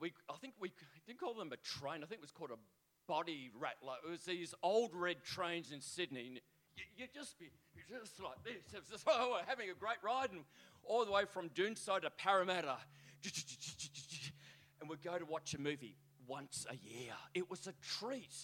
we, 0.00 0.12
I 0.28 0.34
think 0.40 0.54
we 0.60 0.72
didn't 1.06 1.20
call 1.20 1.34
them 1.34 1.52
a 1.52 1.56
train. 1.56 2.02
I 2.02 2.06
think 2.06 2.18
it 2.18 2.20
was 2.20 2.32
called 2.32 2.50
a 2.50 2.58
body 3.06 3.50
rattler. 3.58 3.94
It 4.06 4.10
was 4.10 4.24
these 4.24 4.54
old 4.62 4.94
red 4.94 5.22
trains 5.24 5.72
in 5.72 5.80
Sydney. 5.80 6.40
You, 6.76 6.84
you 6.96 7.06
just 7.14 7.38
be 7.38 7.50
you 7.74 7.82
just 7.88 8.20
like 8.22 8.42
this. 8.44 8.82
Just, 8.90 9.04
oh, 9.06 9.38
having 9.46 9.70
a 9.70 9.74
great 9.74 9.98
ride, 10.02 10.30
and 10.32 10.42
all 10.84 11.04
the 11.04 11.12
way 11.12 11.24
from 11.30 11.48
Doonside 11.50 12.02
to 12.02 12.10
Parramatta, 12.10 12.76
and 14.80 14.88
we'd 14.88 15.02
go 15.02 15.18
to 15.18 15.24
watch 15.24 15.54
a 15.54 15.60
movie 15.60 15.96
once 16.26 16.66
a 16.70 16.76
year. 16.76 17.12
It 17.34 17.50
was 17.50 17.66
a 17.66 17.72
treat. 17.82 18.34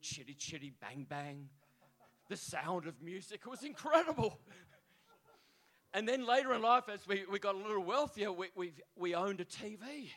Chitty 0.00 0.34
chitty 0.34 0.72
bang 0.80 1.06
bang, 1.08 1.48
the 2.28 2.36
sound 2.36 2.86
of 2.86 3.02
music. 3.02 3.46
Was 3.46 3.64
incredible. 3.64 4.38
And 5.94 6.06
then 6.06 6.26
later 6.26 6.52
in 6.52 6.62
life, 6.62 6.84
as 6.92 7.06
we, 7.06 7.24
we 7.30 7.38
got 7.38 7.54
a 7.54 7.58
little 7.58 7.82
wealthier, 7.82 8.30
we, 8.30 8.48
we, 8.54 8.72
we 8.94 9.14
owned 9.14 9.40
a 9.40 9.44
TV. 9.44 10.10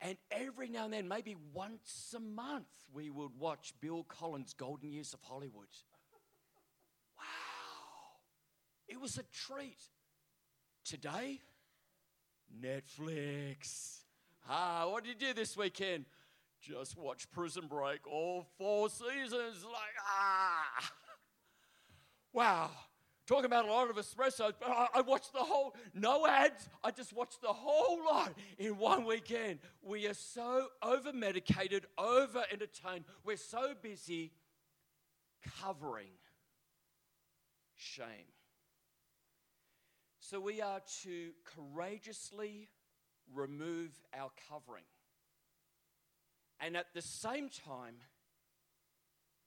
And 0.00 0.18
every 0.30 0.68
now 0.68 0.84
and 0.84 0.92
then, 0.92 1.08
maybe 1.08 1.36
once 1.54 2.14
a 2.14 2.20
month, 2.20 2.66
we 2.92 3.08
would 3.08 3.30
watch 3.38 3.72
Bill 3.80 4.04
Collins' 4.04 4.52
Golden 4.52 4.90
Years 4.92 5.14
of 5.14 5.20
Hollywood. 5.22 5.68
Wow. 7.16 7.22
It 8.88 9.00
was 9.00 9.16
a 9.16 9.22
treat. 9.22 9.80
Today, 10.84 11.40
Netflix. 12.62 14.00
Ah, 14.48 14.88
what 14.88 15.04
did 15.04 15.20
you 15.20 15.28
do 15.28 15.34
this 15.34 15.56
weekend? 15.56 16.04
Just 16.60 16.96
watch 16.96 17.30
Prison 17.30 17.66
Break 17.68 18.06
all 18.06 18.46
four 18.58 18.88
seasons. 18.88 19.64
Like, 19.64 19.96
ah. 20.08 20.92
Wow. 22.32 22.70
Talking 23.26 23.46
about 23.46 23.64
a 23.64 23.72
lot 23.72 23.90
of 23.90 23.96
espresso, 23.96 24.52
but 24.60 24.68
I, 24.68 24.86
I 24.94 25.00
watched 25.00 25.32
the 25.32 25.40
whole, 25.40 25.74
no 25.94 26.26
ads. 26.26 26.68
I 26.84 26.92
just 26.92 27.12
watched 27.12 27.42
the 27.42 27.52
whole 27.52 28.04
lot 28.04 28.32
in 28.56 28.78
one 28.78 29.04
weekend. 29.04 29.58
We 29.82 30.06
are 30.06 30.14
so 30.14 30.68
over 30.80 31.12
medicated, 31.12 31.86
over 31.98 32.44
entertained. 32.52 33.04
We're 33.24 33.36
so 33.36 33.74
busy 33.82 34.30
covering 35.60 36.10
shame. 37.74 38.30
So 40.20 40.40
we 40.40 40.60
are 40.60 40.80
to 41.02 41.30
courageously 41.44 42.68
remove 43.34 43.90
our 44.16 44.30
covering. 44.48 44.84
And 46.60 46.76
at 46.76 46.86
the 46.94 47.02
same 47.02 47.48
time, 47.48 47.96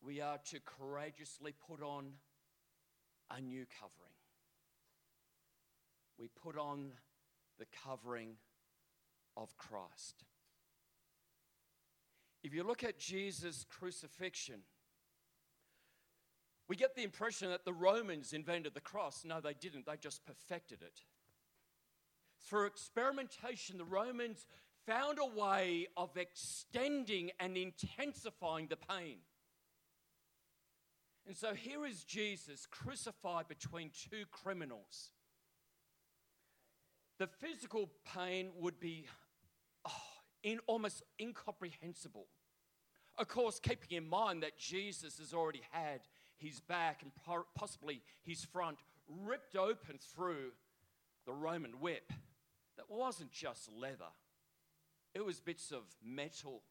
we 0.01 0.21
are 0.21 0.37
to 0.51 0.59
courageously 0.59 1.53
put 1.67 1.81
on 1.81 2.13
a 3.31 3.41
new 3.41 3.65
covering. 3.79 4.13
We 6.17 6.27
put 6.27 6.57
on 6.57 6.91
the 7.57 7.65
covering 7.85 8.35
of 9.37 9.55
Christ. 9.57 10.23
If 12.43 12.53
you 12.53 12.63
look 12.63 12.83
at 12.83 12.97
Jesus' 12.97 13.65
crucifixion, 13.69 14.61
we 16.67 16.75
get 16.75 16.95
the 16.95 17.03
impression 17.03 17.49
that 17.49 17.65
the 17.65 17.73
Romans 17.73 18.31
invented 18.31 18.73
the 18.73 18.81
cross. 18.81 19.23
No, 19.25 19.41
they 19.41 19.53
didn't, 19.53 19.85
they 19.85 19.97
just 19.97 20.25
perfected 20.25 20.81
it. 20.81 21.01
Through 22.47 22.67
experimentation, 22.67 23.77
the 23.77 23.85
Romans 23.85 24.45
found 24.85 25.19
a 25.19 25.39
way 25.39 25.87
of 25.97 26.15
extending 26.15 27.31
and 27.39 27.57
intensifying 27.57 28.67
the 28.67 28.77
pain. 28.77 29.17
And 31.29 31.37
so 31.37 31.53
here 31.53 31.85
is 31.85 32.03
Jesus 32.05 32.65
crucified 32.65 33.47
between 33.47 33.91
two 34.09 34.23
criminals. 34.31 35.11
The 37.19 37.27
physical 37.27 37.91
pain 38.15 38.49
would 38.59 38.79
be 38.79 39.05
oh, 39.87 39.91
in 40.41 40.57
almost 40.65 41.03
incomprehensible. 41.21 42.25
Of 43.19 43.27
course, 43.27 43.59
keeping 43.59 43.95
in 43.95 44.09
mind 44.09 44.41
that 44.41 44.57
Jesus 44.57 45.19
has 45.19 45.31
already 45.31 45.61
had 45.69 45.99
his 46.39 46.61
back 46.61 47.03
and 47.03 47.11
possibly 47.53 48.01
his 48.23 48.43
front 48.43 48.79
ripped 49.07 49.55
open 49.55 49.99
through 49.99 50.53
the 51.27 51.33
Roman 51.33 51.73
whip. 51.73 52.11
that 52.75 52.89
wasn't 52.89 53.31
just 53.31 53.71
leather, 53.71 54.13
it 55.13 55.23
was 55.23 55.39
bits 55.41 55.71
of 55.71 55.83
metal 56.03 56.63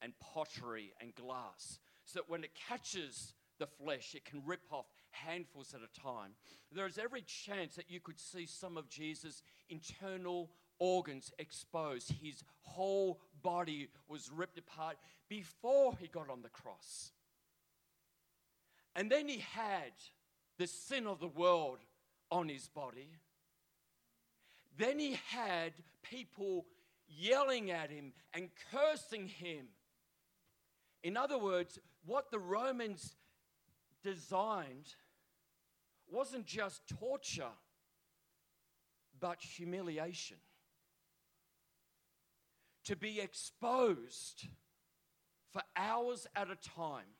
and 0.00 0.12
pottery 0.20 0.92
and 1.00 1.12
glass. 1.16 1.80
So 2.04 2.20
that 2.20 2.30
when 2.30 2.44
it 2.44 2.52
catches 2.68 3.32
the 3.58 3.66
flesh, 3.66 4.14
it 4.14 4.24
can 4.24 4.42
rip 4.44 4.62
off 4.70 4.86
handfuls 5.10 5.74
at 5.74 5.80
a 5.80 6.00
time. 6.00 6.32
There 6.72 6.86
is 6.86 6.98
every 6.98 7.22
chance 7.22 7.74
that 7.76 7.90
you 7.90 8.00
could 8.00 8.20
see 8.20 8.46
some 8.46 8.76
of 8.76 8.88
Jesus' 8.88 9.42
internal 9.68 10.50
organs 10.78 11.32
exposed. 11.38 12.12
His 12.22 12.44
whole 12.60 13.20
body 13.42 13.88
was 14.08 14.30
ripped 14.30 14.58
apart 14.58 14.96
before 15.28 15.96
he 15.98 16.08
got 16.08 16.30
on 16.30 16.42
the 16.42 16.48
cross. 16.48 17.12
And 18.94 19.10
then 19.10 19.28
he 19.28 19.44
had 19.52 19.92
the 20.58 20.66
sin 20.66 21.06
of 21.06 21.20
the 21.20 21.28
world 21.28 21.78
on 22.30 22.48
his 22.48 22.68
body. 22.68 23.08
Then 24.78 24.98
he 24.98 25.18
had 25.28 25.72
people 26.02 26.66
yelling 27.08 27.70
at 27.70 27.90
him 27.90 28.12
and 28.34 28.48
cursing 28.72 29.28
him. 29.28 29.66
In 31.02 31.16
other 31.16 31.38
words, 31.38 31.78
what 32.04 32.30
the 32.30 32.38
Romans 32.38 33.14
designed 34.06 34.94
wasn't 36.10 36.46
just 36.46 36.80
torture, 37.00 37.54
but 39.20 39.42
humiliation. 39.42 40.38
To 42.84 42.96
be 42.96 43.20
exposed 43.20 44.46
for 45.52 45.60
hours 45.76 46.26
at 46.36 46.50
a 46.50 46.56
time, 46.56 47.16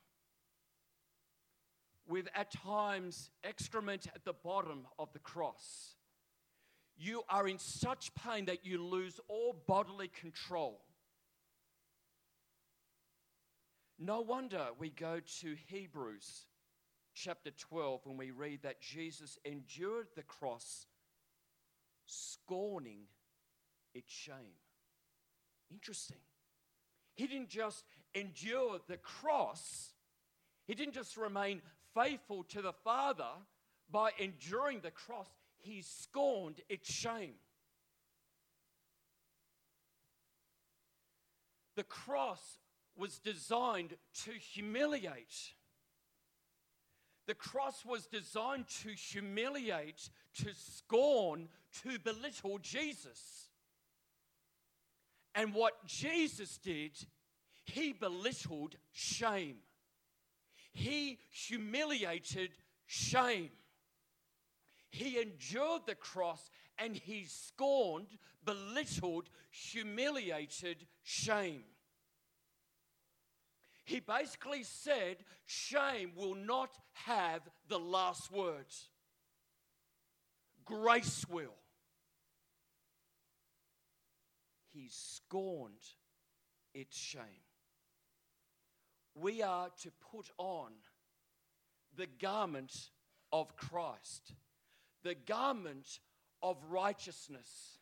with 2.07 2.29
at 2.33 2.51
times 2.51 3.31
excrement 3.43 4.07
at 4.15 4.23
the 4.23 4.31
bottom 4.31 4.87
of 4.97 5.11
the 5.11 5.19
cross. 5.19 5.95
You 6.97 7.23
are 7.29 7.49
in 7.49 7.59
such 7.59 8.15
pain 8.15 8.45
that 8.45 8.65
you 8.65 8.81
lose 8.81 9.19
all 9.27 9.61
bodily 9.67 10.07
control. 10.07 10.81
No 13.99 14.21
wonder 14.21 14.67
we 14.79 14.89
go 14.89 15.19
to 15.41 15.55
Hebrews 15.67 16.45
chapter 17.23 17.51
12 17.51 18.01
when 18.05 18.17
we 18.17 18.31
read 18.31 18.61
that 18.63 18.81
Jesus 18.81 19.39
endured 19.43 20.07
the 20.15 20.23
cross, 20.23 20.85
scorning 22.05 23.01
its 23.93 24.11
shame. 24.11 24.55
Interesting. 25.71 26.17
He 27.15 27.27
didn't 27.27 27.49
just 27.49 27.83
endure 28.13 28.79
the 28.87 28.97
cross, 28.97 29.93
he 30.65 30.75
didn't 30.75 30.93
just 30.93 31.17
remain 31.17 31.61
faithful 31.93 32.43
to 32.43 32.61
the 32.61 32.73
Father 32.73 33.31
by 33.89 34.11
enduring 34.19 34.81
the 34.81 34.91
cross, 34.91 35.27
he 35.57 35.81
scorned 35.81 36.61
its 36.69 36.91
shame. 36.91 37.35
The 41.75 41.83
cross 41.83 42.59
was 42.97 43.19
designed 43.19 43.95
to 44.25 44.31
humiliate. 44.31 45.53
The 47.27 47.35
cross 47.35 47.85
was 47.85 48.07
designed 48.07 48.67
to 48.83 48.89
humiliate, 48.89 50.09
to 50.35 50.49
scorn, 50.53 51.49
to 51.83 51.99
belittle 51.99 52.57
Jesus. 52.57 53.49
And 55.35 55.53
what 55.53 55.85
Jesus 55.85 56.57
did, 56.57 56.97
he 57.65 57.91
belittled 57.91 58.75
shame. 58.93 59.57
He 60.73 61.19
humiliated 61.31 62.51
shame. 62.85 63.49
He 64.89 65.19
endured 65.19 65.81
the 65.85 65.95
cross 65.95 66.49
and 66.77 66.95
he 66.95 67.25
scorned, 67.25 68.17
belittled, 68.45 69.29
humiliated 69.51 70.85
shame. 71.03 71.63
He 73.87 74.01
basically 74.01 74.63
said, 74.63 75.15
Shame 75.45 76.11
will 76.17 76.35
not 76.35 76.77
have 77.05 77.39
the 77.69 77.79
last 77.79 78.29
words, 78.29 78.89
grace 80.65 81.25
will. 81.29 81.55
He 84.73 84.89
scorned 84.91 85.71
its 86.73 86.97
shame. 86.97 87.23
We 89.15 89.41
are 89.41 89.69
to 89.83 89.91
put 90.11 90.31
on 90.37 90.73
the 91.95 92.07
garment 92.21 92.89
of 93.31 93.55
Christ, 93.55 94.33
the 95.03 95.15
garment 95.15 95.99
of 96.43 96.57
righteousness, 96.69 97.77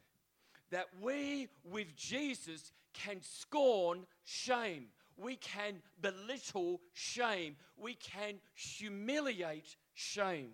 that 0.69 0.85
we 1.01 1.47
with 1.63 1.95
Jesus 1.95 2.71
can 2.93 3.23
scorn 3.23 4.05
shame 4.23 4.89
we 5.17 5.35
can 5.37 5.81
belittle 6.01 6.81
shame, 6.93 7.55
we 7.77 7.95
can 7.95 8.35
humiliate 8.53 9.75
shame. 9.93 10.51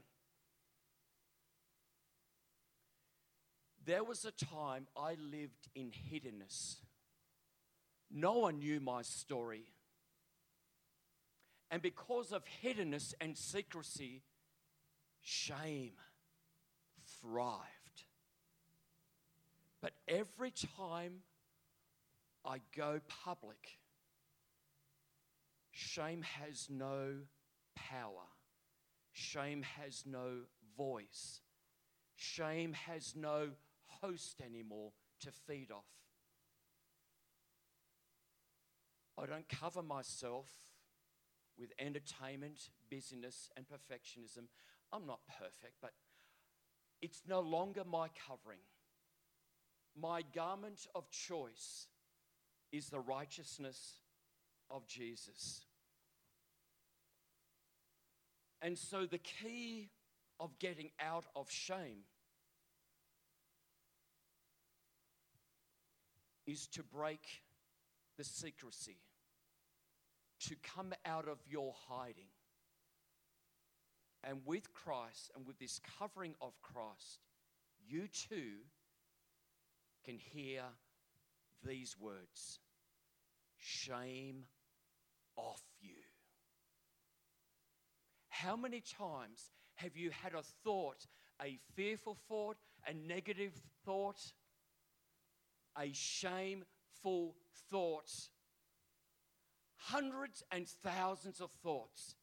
There 3.84 4.04
was 4.04 4.26
a 4.26 4.32
time 4.32 4.88
I 4.95 5.15
lived 5.19 5.69
in 5.74 5.91
hiddenness. 5.91 6.76
No 8.12 8.34
one 8.34 8.60
knew 8.60 8.80
my 8.80 9.02
story. 9.02 9.63
And 11.71 11.82
because 11.82 12.32
of 12.32 12.43
hiddenness 12.63 13.13
and 13.19 13.36
secrecy, 13.38 14.21
shame 15.21 15.93
thrived. 17.21 18.04
But 19.82 19.93
every 20.08 20.52
time 20.78 21.21
I 22.45 22.60
go 22.76 23.00
public, 23.24 23.80
Shame 25.71 26.21
has 26.21 26.67
no 26.69 27.21
power. 27.75 28.27
Shame 29.12 29.63
has 29.63 30.03
no 30.05 30.41
voice. 30.77 31.41
Shame 32.15 32.73
has 32.73 33.15
no 33.15 33.49
host 34.01 34.41
anymore 34.41 34.91
to 35.21 35.31
feed 35.31 35.71
off. 35.71 35.86
I 39.17 39.25
don't 39.25 39.47
cover 39.49 39.81
myself 39.81 40.47
with 41.57 41.71
entertainment, 41.79 42.69
busyness, 42.89 43.49
and 43.55 43.65
perfectionism. 43.65 44.45
I'm 44.91 45.05
not 45.05 45.19
perfect, 45.39 45.75
but 45.81 45.91
it's 47.01 47.21
no 47.27 47.39
longer 47.39 47.84
my 47.84 48.07
covering. 48.27 48.60
My 49.95 50.21
garment 50.34 50.88
of 50.95 51.10
choice 51.12 51.88
is 52.71 52.89
the 52.89 52.99
righteousness 52.99 53.99
of 54.73 54.88
Jesus. 54.88 55.65
And 58.62 58.77
so, 58.77 59.05
the 59.05 59.17
key 59.17 59.89
of 60.39 60.57
getting 60.60 60.91
out 60.99 61.25
of 61.36 61.49
shame 61.49 62.03
is 66.45 66.67
to 66.67 66.84
break 66.84 67.25
the 68.17 68.23
secrecy, 68.23 68.97
to 70.41 70.55
come 70.75 70.93
out 71.05 71.27
of 71.27 71.39
your 71.47 71.73
hiding. 71.88 72.29
And 74.23 74.41
with 74.45 74.71
Christ 74.73 75.31
and 75.36 75.47
with 75.47 75.57
this 75.57 75.79
covering 75.97 76.36
of 76.41 76.53
Christ, 76.62 77.19
you 77.88 78.07
too 78.07 78.60
can 80.05 80.17
hear 80.17 80.62
these 81.63 81.95
words 81.99 82.60
shame 83.57 84.43
off 85.41 85.63
you. 85.82 85.95
How 88.30 88.56
many 88.56 88.82
times 88.82 89.51
have 89.75 89.95
you 89.95 90.12
had 90.12 90.34
a 90.34 90.43
thought, 90.63 91.05
a 91.41 91.57
fearful 91.76 92.18
thought, 92.28 92.57
a 92.88 92.93
negative 92.93 93.53
thought, 93.86 94.22
a 95.78 95.91
shameful 95.93 97.36
thought? 97.70 98.11
Hundreds 99.76 100.43
and 100.51 100.68
thousands 100.84 101.41
of 101.41 101.51
thoughts. 101.51 102.16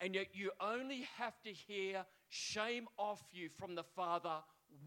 And 0.00 0.14
yet 0.14 0.28
you 0.32 0.50
only 0.60 1.06
have 1.18 1.40
to 1.42 1.50
hear 1.50 2.06
shame 2.28 2.88
off 2.96 3.22
you 3.32 3.50
from 3.50 3.74
the 3.74 3.82
Father 3.82 4.38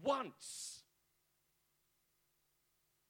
once. 0.02 0.82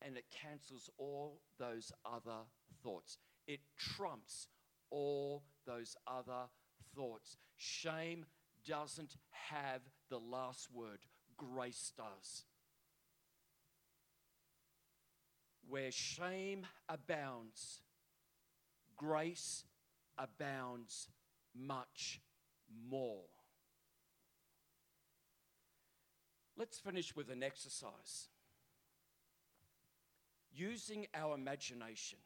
And 0.03 0.19
it 0.19 0.25
cancels 0.43 0.91
all 0.99 1.41
those 1.59 1.93
other 2.05 2.43
thoughts. 2.83 3.17
It 3.47 3.61
trumps 3.77 4.49
all 4.91 5.43
those 5.67 5.97
other 6.07 6.49
thoughts. 6.95 7.37
Shame 7.57 8.25
doesn't 8.67 9.17
have 9.31 9.83
the 10.09 10.19
last 10.19 10.69
word, 10.73 11.01
grace 11.37 11.93
does. 11.97 12.45
Where 15.69 15.91
shame 15.91 16.67
abounds, 16.89 17.81
grace 18.97 19.65
abounds 20.19 21.09
much 21.55 22.21
more. 22.89 23.25
Let's 26.57 26.79
finish 26.79 27.17
with 27.17 27.31
an 27.31 27.43
exercise. 27.43 28.29
using 30.55 31.07
our 31.15 31.35
imagination. 31.35 32.19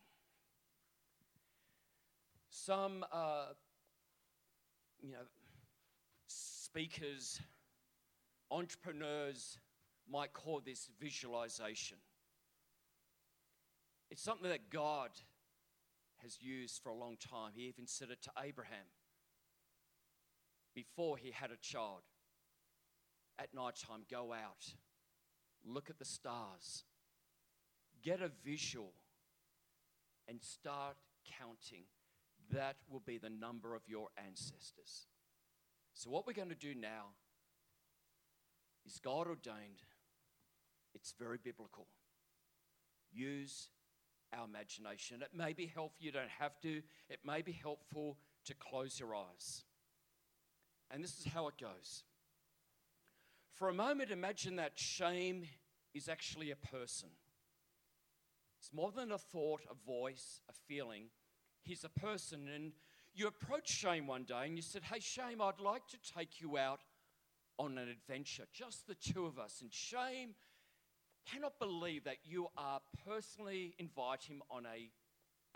Some, 2.64 3.04
uh, 3.12 3.46
you 5.00 5.12
know, 5.12 5.26
speakers, 6.26 7.40
entrepreneurs 8.50 9.58
might 10.10 10.32
call 10.32 10.60
this 10.60 10.90
visualization. 11.00 11.98
It's 14.10 14.22
something 14.22 14.50
that 14.50 14.70
God 14.70 15.10
has 16.18 16.42
used 16.42 16.82
for 16.82 16.90
a 16.90 16.94
long 16.94 17.16
time. 17.16 17.52
He 17.54 17.62
even 17.68 17.86
said 17.86 18.10
it 18.10 18.22
to 18.22 18.30
Abraham 18.42 18.86
before 20.74 21.16
he 21.16 21.30
had 21.30 21.50
a 21.50 21.56
child. 21.56 22.02
At 23.38 23.54
night 23.54 23.76
time, 23.76 24.00
go 24.10 24.32
out, 24.32 24.74
look 25.64 25.90
at 25.90 25.98
the 25.98 26.04
stars, 26.04 26.84
get 28.02 28.20
a 28.20 28.30
visual, 28.44 28.94
and 30.26 30.42
start 30.42 30.96
counting. 31.38 31.84
That 32.52 32.76
will 32.90 33.02
be 33.04 33.18
the 33.18 33.30
number 33.30 33.74
of 33.74 33.82
your 33.86 34.08
ancestors. 34.26 35.06
So, 35.94 36.10
what 36.10 36.26
we're 36.26 36.32
going 36.32 36.48
to 36.48 36.54
do 36.54 36.74
now 36.74 37.14
is 38.86 38.98
God 39.02 39.26
ordained, 39.26 39.82
it's 40.94 41.14
very 41.18 41.38
biblical. 41.42 41.86
Use 43.12 43.70
our 44.36 44.44
imagination. 44.44 45.22
It 45.22 45.30
may 45.34 45.52
be 45.52 45.66
helpful, 45.66 45.96
you 46.04 46.12
don't 46.12 46.30
have 46.38 46.60
to. 46.60 46.82
It 47.08 47.20
may 47.24 47.42
be 47.42 47.52
helpful 47.52 48.18
to 48.44 48.54
close 48.54 49.00
your 49.00 49.14
eyes. 49.14 49.64
And 50.90 51.02
this 51.02 51.18
is 51.18 51.26
how 51.32 51.48
it 51.48 51.54
goes. 51.60 52.04
For 53.54 53.68
a 53.68 53.74
moment, 53.74 54.10
imagine 54.10 54.56
that 54.56 54.72
shame 54.78 55.44
is 55.94 56.08
actually 56.08 56.50
a 56.50 56.56
person. 56.56 57.08
It's 58.60 58.72
more 58.72 58.92
than 58.92 59.12
a 59.12 59.18
thought, 59.18 59.62
a 59.70 59.74
voice, 59.86 60.40
a 60.48 60.52
feeling. 60.52 61.06
He's 61.62 61.84
a 61.84 61.88
person. 61.88 62.48
And 62.54 62.72
you 63.14 63.26
approached 63.26 63.70
Shame 63.70 64.06
one 64.06 64.24
day 64.24 64.46
and 64.46 64.56
you 64.56 64.62
said, 64.62 64.82
Hey, 64.84 65.00
Shame, 65.00 65.40
I'd 65.40 65.60
like 65.60 65.86
to 65.88 65.96
take 66.14 66.40
you 66.40 66.56
out 66.58 66.80
on 67.58 67.76
an 67.76 67.88
adventure, 67.88 68.44
just 68.52 68.86
the 68.86 68.94
two 68.94 69.26
of 69.26 69.38
us. 69.38 69.60
And 69.60 69.72
Shame 69.72 70.34
cannot 71.30 71.58
believe 71.58 72.04
that 72.04 72.18
you 72.24 72.48
are 72.56 72.80
personally 73.06 73.74
inviting 73.78 74.36
him 74.36 74.42
on 74.50 74.64
a 74.66 74.90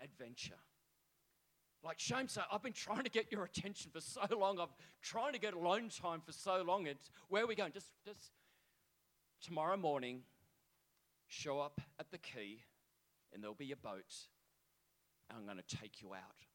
adventure. 0.03 0.59
Like 1.83 1.99
Shame 1.99 2.27
said, 2.27 2.43
I've 2.51 2.63
been 2.63 2.73
trying 2.73 3.03
to 3.03 3.09
get 3.09 3.31
your 3.31 3.43
attention 3.43 3.91
for 3.91 3.99
so 3.99 4.21
long. 4.37 4.59
I've 4.59 4.69
trying 5.01 5.33
to 5.33 5.39
get 5.39 5.53
alone 5.53 5.89
time 5.89 6.21
for 6.25 6.31
so 6.31 6.63
long. 6.65 6.87
It's 6.87 7.09
where 7.29 7.43
are 7.43 7.47
we 7.47 7.55
going? 7.55 7.73
Just, 7.73 7.91
just 8.05 8.31
tomorrow 9.41 9.75
morning, 9.75 10.21
show 11.27 11.59
up 11.59 11.81
at 11.99 12.11
the 12.11 12.17
quay, 12.17 12.59
and 13.33 13.43
there'll 13.43 13.55
be 13.55 13.71
a 13.73 13.77
boat, 13.77 14.15
and 14.37 14.42
I'm 15.35 15.45
going 15.45 15.57
to 15.57 15.77
take 15.77 16.01
you 16.01 16.13
out 16.13 16.45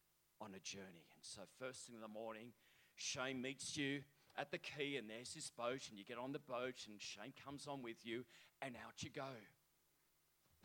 on 0.41 0.55
a 0.55 0.61
journey. 0.61 1.07
And 1.15 1.23
so, 1.23 1.43
first 1.59 1.87
thing 1.87 1.97
in 1.97 2.01
the 2.01 2.09
morning, 2.09 2.53
Shame 2.97 3.43
meets 3.43 3.77
you 3.77 4.03
at 4.37 4.51
the 4.51 4.59
quay, 4.59 4.97
and 4.97 5.11
there's 5.11 5.35
this 5.35 5.51
boat, 5.51 5.89
and 5.91 5.99
you 5.99 6.05
get 6.05 6.19
on 6.19 6.33
the 6.33 6.39
boat, 6.39 6.87
and 6.87 7.01
Shame 7.01 7.33
comes 7.45 7.67
on 7.67 7.83
with 7.83 8.07
you, 8.07 8.25
and 8.63 8.75
out 8.77 9.03
you 9.03 9.11
go. 9.11 9.35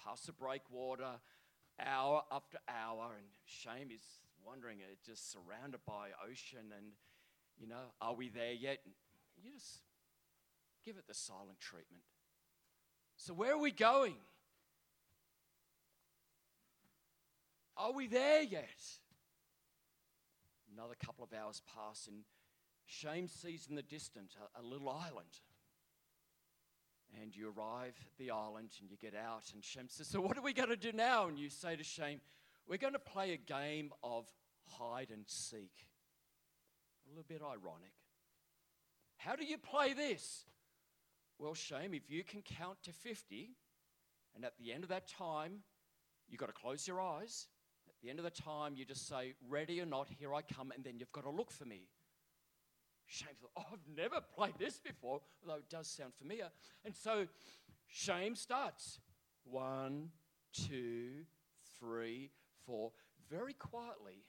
Past 0.04 0.28
the 0.28 0.34
breakwater, 0.34 1.20
hour 1.84 2.24
after 2.32 2.58
hour, 2.68 3.12
and 3.18 3.26
Shame 3.46 3.90
is 3.94 4.04
wondering, 4.46 4.80
uh, 4.82 4.96
just 5.06 5.32
surrounded 5.32 5.80
by 5.86 6.10
ocean, 6.30 6.72
and 6.76 6.94
you 7.60 7.68
know, 7.68 7.94
are 8.02 8.14
we 8.14 8.30
there 8.30 8.54
yet? 8.54 8.80
And 8.86 8.94
you 9.44 9.52
just 9.52 9.82
give 10.86 10.98
it 10.98 11.08
the 11.08 11.14
silent 11.14 11.60
treatment. 11.60 12.04
So, 13.16 13.34
where 13.34 13.54
are 13.54 13.60
we 13.60 13.72
going? 13.72 14.16
Are 17.78 17.92
we 17.92 18.08
there 18.08 18.44
yet? 18.44 18.80
Another 20.74 20.96
couple 21.04 21.24
of 21.24 21.34
hours 21.34 21.62
pass, 21.76 22.08
and 22.08 22.24
Shame 22.86 23.28
sees 23.28 23.68
in 23.70 23.76
the 23.76 23.82
distance 23.82 24.36
a, 24.56 24.62
a 24.62 24.64
little 24.64 24.90
island. 24.90 25.30
And 27.22 27.36
you 27.36 27.54
arrive 27.56 27.94
at 28.00 28.18
the 28.18 28.32
island 28.32 28.70
and 28.82 28.90
you 28.90 28.98
get 28.98 29.14
out, 29.16 29.44
and 29.54 29.64
Shame 29.64 29.88
says, 29.88 30.08
So, 30.08 30.20
what 30.20 30.38
are 30.38 30.42
we 30.42 30.54
going 30.54 30.70
to 30.70 30.76
do 30.76 30.92
now? 30.92 31.28
And 31.28 31.38
you 31.38 31.50
say 31.50 31.76
to 31.76 31.84
Shame, 31.84 32.22
We're 32.68 32.78
going 32.78 32.94
to 32.94 33.00
play 33.00 33.34
a 33.34 33.38
game 33.38 33.92
of 34.04 34.26
hide 34.66 35.10
and 35.12 35.24
seek. 35.28 35.88
A 37.06 37.10
little 37.10 37.26
bit 37.28 37.42
ironic. 37.42 37.94
How 39.18 39.36
do 39.36 39.46
you 39.46 39.58
play 39.58 39.94
this? 39.94 40.46
Well, 41.38 41.54
Shame, 41.54 41.94
if 41.94 42.10
you 42.10 42.24
can 42.24 42.42
count 42.42 42.78
to 42.84 42.92
50, 42.92 43.52
and 44.36 44.46
at 44.46 44.58
the 44.58 44.74
end 44.74 44.84
of 44.84 44.90
that 44.90 45.08
time, 45.08 45.60
you've 46.28 46.40
got 46.40 46.48
to 46.48 46.54
close 46.54 46.88
your 46.88 47.02
eyes. 47.02 47.48
The 48.04 48.10
end 48.10 48.20
of 48.20 48.26
the 48.26 48.32
time, 48.32 48.76
you 48.76 48.84
just 48.84 49.08
say, 49.08 49.34
Ready 49.48 49.80
or 49.80 49.86
not, 49.86 50.10
here 50.20 50.34
I 50.34 50.42
come, 50.42 50.72
and 50.72 50.84
then 50.84 51.00
you've 51.00 51.12
got 51.12 51.24
to 51.24 51.30
look 51.30 51.52
for 51.52 51.66
me. 51.66 51.88
Shame 53.06 53.30
thought, 53.42 53.52
oh, 53.58 53.64
I've 53.74 53.96
never 53.96 54.20
played 54.36 54.54
this 54.58 54.80
before, 54.80 55.22
although 55.42 55.60
it 55.60 55.70
does 55.70 55.88
sound 55.88 56.14
familiar. 56.16 56.50
And 56.84 56.96
so 56.96 57.28
shame 57.88 58.36
starts. 58.36 59.00
One, 59.44 60.10
two, 60.54 61.26
three, 61.80 62.32
four. 62.66 62.92
Very 63.30 63.54
quietly, 63.54 64.24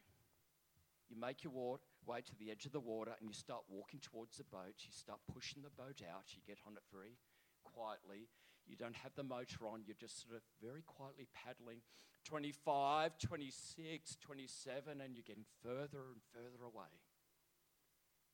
you 1.09 1.17
make 1.19 1.45
your 1.45 1.79
way 2.07 2.21
to 2.21 2.37
the 2.39 2.51
edge 2.51 2.67
of 2.67 2.73
the 2.73 2.81
water 2.81 3.13
and 3.19 3.29
you 3.29 3.35
start 3.35 3.63
walking 3.69 4.01
towards 4.01 4.37
the 4.37 4.45
boat. 4.45 4.75
You 4.81 4.93
start 4.93 5.21
pushing 5.33 5.63
the 5.63 5.71
boat 5.71 6.03
out. 6.11 6.25
You 6.31 6.43
get 6.47 6.59
on 6.67 6.75
it 6.75 6.83
very 6.93 7.17
quietly. 7.65 8.29
You 8.67 8.77
don't 8.77 8.97
have 8.97 9.15
the 9.15 9.23
motor 9.23 9.67
on. 9.67 9.83
You're 9.87 9.97
just 9.99 10.23
sort 10.23 10.37
of 10.37 10.43
very 10.63 10.83
quietly 10.83 11.27
paddling 11.35 11.83
25, 12.25 13.19
26, 13.19 14.17
27, 14.21 15.01
and 15.01 15.15
you're 15.15 15.23
getting 15.27 15.45
further 15.63 16.01
and 16.13 16.23
further 16.33 16.65
away. 16.65 16.89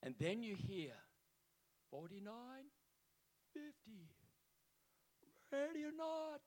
And 0.02 0.14
then 0.18 0.42
you 0.42 0.54
hear 0.54 0.92
49, 1.90 2.24
50, 3.52 3.72
ready 5.52 5.84
or 5.84 5.92
not, 5.96 6.40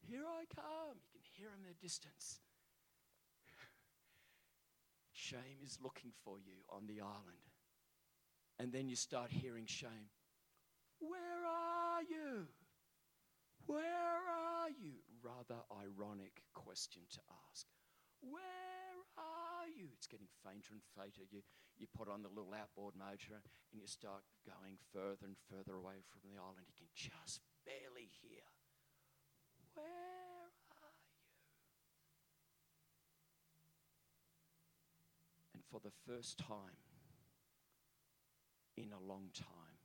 here 0.00 0.24
I 0.24 0.44
come. 0.54 0.96
You 1.12 1.20
can 1.20 1.32
hear 1.36 1.48
him 1.48 1.60
in 1.62 1.68
the 1.68 1.86
distance. 1.86 2.40
Shame 5.12 5.60
is 5.64 5.78
looking 5.82 6.12
for 6.24 6.38
you 6.38 6.64
on 6.70 6.86
the 6.86 7.00
island. 7.00 7.44
And 8.58 8.72
then 8.72 8.88
you 8.88 8.96
start 8.96 9.30
hearing 9.30 9.66
shame. 9.66 10.08
Where 11.00 11.44
are 11.46 12.02
you? 12.02 12.46
Where 13.66 13.82
are 13.82 14.70
you? 14.70 15.02
Rather 15.22 15.62
ironic 15.74 16.42
question 16.54 17.02
to 17.10 17.20
ask. 17.50 17.66
Where 18.22 19.02
are 19.18 19.66
you? 19.66 19.90
It's 19.92 20.06
getting 20.06 20.30
fainter 20.46 20.72
and 20.72 20.82
fainter. 20.94 21.26
You, 21.30 21.42
you 21.78 21.86
put 21.90 22.08
on 22.08 22.22
the 22.22 22.30
little 22.30 22.54
outboard 22.54 22.94
motor 22.94 23.42
and 23.42 23.82
you 23.82 23.86
start 23.86 24.22
going 24.46 24.78
further 24.94 25.26
and 25.26 25.36
further 25.50 25.74
away 25.74 26.06
from 26.06 26.22
the 26.22 26.38
island. 26.38 26.70
You 26.70 26.78
can 26.78 26.90
just 26.94 27.42
barely 27.66 28.06
hear. 28.22 28.46
Where 29.74 30.46
are 30.70 30.94
you? 30.94 31.18
And 35.54 35.62
for 35.66 35.80
the 35.82 35.94
first 36.06 36.38
time 36.38 36.78
in 38.76 38.92
a 38.92 39.02
long 39.02 39.30
time, 39.34 39.82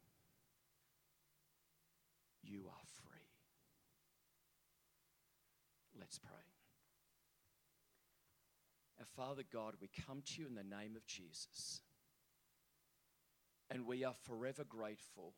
you 2.43 2.67
are 2.67 2.86
free. 2.86 3.11
Let's 6.02 6.18
pray. 6.18 6.32
Our 8.99 9.06
Father 9.06 9.43
God, 9.54 9.76
we 9.80 9.88
come 10.08 10.24
to 10.26 10.41
you 10.41 10.47
in 10.47 10.56
the 10.56 10.64
name 10.64 10.95
of 10.95 11.06
Jesus. 11.06 11.82
And 13.70 13.86
we 13.86 14.04
are 14.04 14.16
forever 14.24 14.64
grateful 14.68 15.36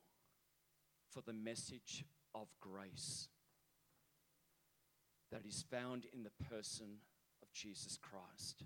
for 1.10 1.20
the 1.20 1.34
message 1.34 2.06
of 2.34 2.48
grace 2.62 3.28
that 5.30 5.44
is 5.46 5.66
found 5.70 6.06
in 6.14 6.22
the 6.22 6.44
person 6.48 6.96
of 7.42 7.52
Jesus 7.52 7.98
Christ. 8.00 8.64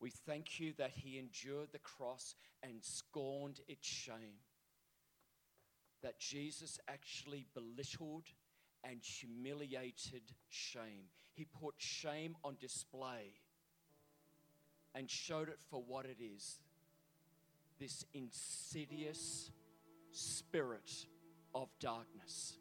We 0.00 0.10
thank 0.10 0.60
you 0.60 0.72
that 0.78 0.92
he 0.94 1.18
endured 1.18 1.72
the 1.72 1.80
cross 1.80 2.36
and 2.62 2.74
scorned 2.80 3.58
its 3.66 3.88
shame. 3.88 4.38
That 6.02 6.20
Jesus 6.20 6.78
actually 6.86 7.46
belittled 7.54 8.28
and 8.88 9.02
humiliated 9.02 10.22
shame. 10.48 11.10
He 11.34 11.44
put 11.44 11.74
shame 11.78 12.36
on 12.44 12.56
display 12.60 13.34
and 14.94 15.10
showed 15.10 15.48
it 15.48 15.58
for 15.70 15.82
what 15.82 16.06
it 16.06 16.18
is 16.20 16.60
this 17.78 18.04
insidious 18.14 19.50
spirit 20.12 20.90
of 21.54 21.68
darkness. 21.78 22.58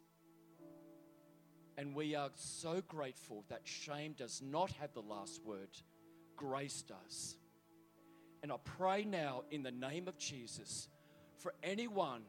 And 1.77 1.95
we 1.95 2.15
are 2.15 2.29
so 2.35 2.81
grateful 2.87 3.43
that 3.49 3.61
shame 3.63 4.13
does 4.17 4.41
not 4.41 4.71
have 4.73 4.93
the 4.93 5.01
last 5.01 5.41
word, 5.43 5.69
grace 6.35 6.81
does. 6.81 7.37
And 8.43 8.51
I 8.51 8.57
pray 8.63 9.03
now 9.03 9.43
in 9.51 9.63
the 9.63 9.71
name 9.71 10.07
of 10.07 10.17
Jesus 10.17 10.87
for 11.37 11.53
anyone 11.63 12.23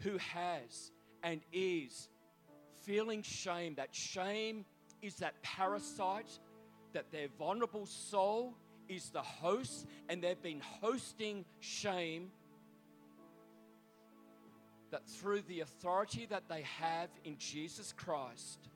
who 0.00 0.18
has 0.18 0.92
and 1.22 1.40
is 1.52 2.08
feeling 2.86 3.22
shame, 3.22 3.74
that 3.74 3.94
shame 3.94 4.64
is 5.02 5.16
that 5.16 5.42
parasite, 5.42 6.38
that 6.92 7.10
their 7.10 7.28
vulnerable 7.38 7.84
soul 7.84 8.54
is 8.88 9.10
the 9.10 9.22
host, 9.22 9.86
and 10.08 10.22
they've 10.22 10.40
been 10.42 10.62
hosting 10.80 11.44
shame, 11.60 12.30
that 14.92 15.06
through 15.08 15.42
the 15.48 15.60
authority 15.60 16.26
that 16.30 16.44
they 16.48 16.62
have 16.62 17.10
in 17.24 17.36
Jesus 17.38 17.92
Christ, 17.92 18.68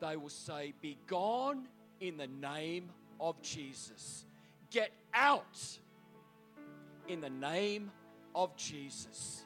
they 0.00 0.16
will 0.16 0.30
say, 0.30 0.72
Be 0.80 0.96
gone 1.06 1.68
in 2.00 2.16
the 2.16 2.26
name 2.26 2.88
of 3.20 3.40
Jesus. 3.42 4.24
Get 4.70 4.90
out 5.12 5.58
in 7.06 7.20
the 7.20 7.30
name 7.30 7.90
of 8.34 8.56
Jesus. 8.56 9.44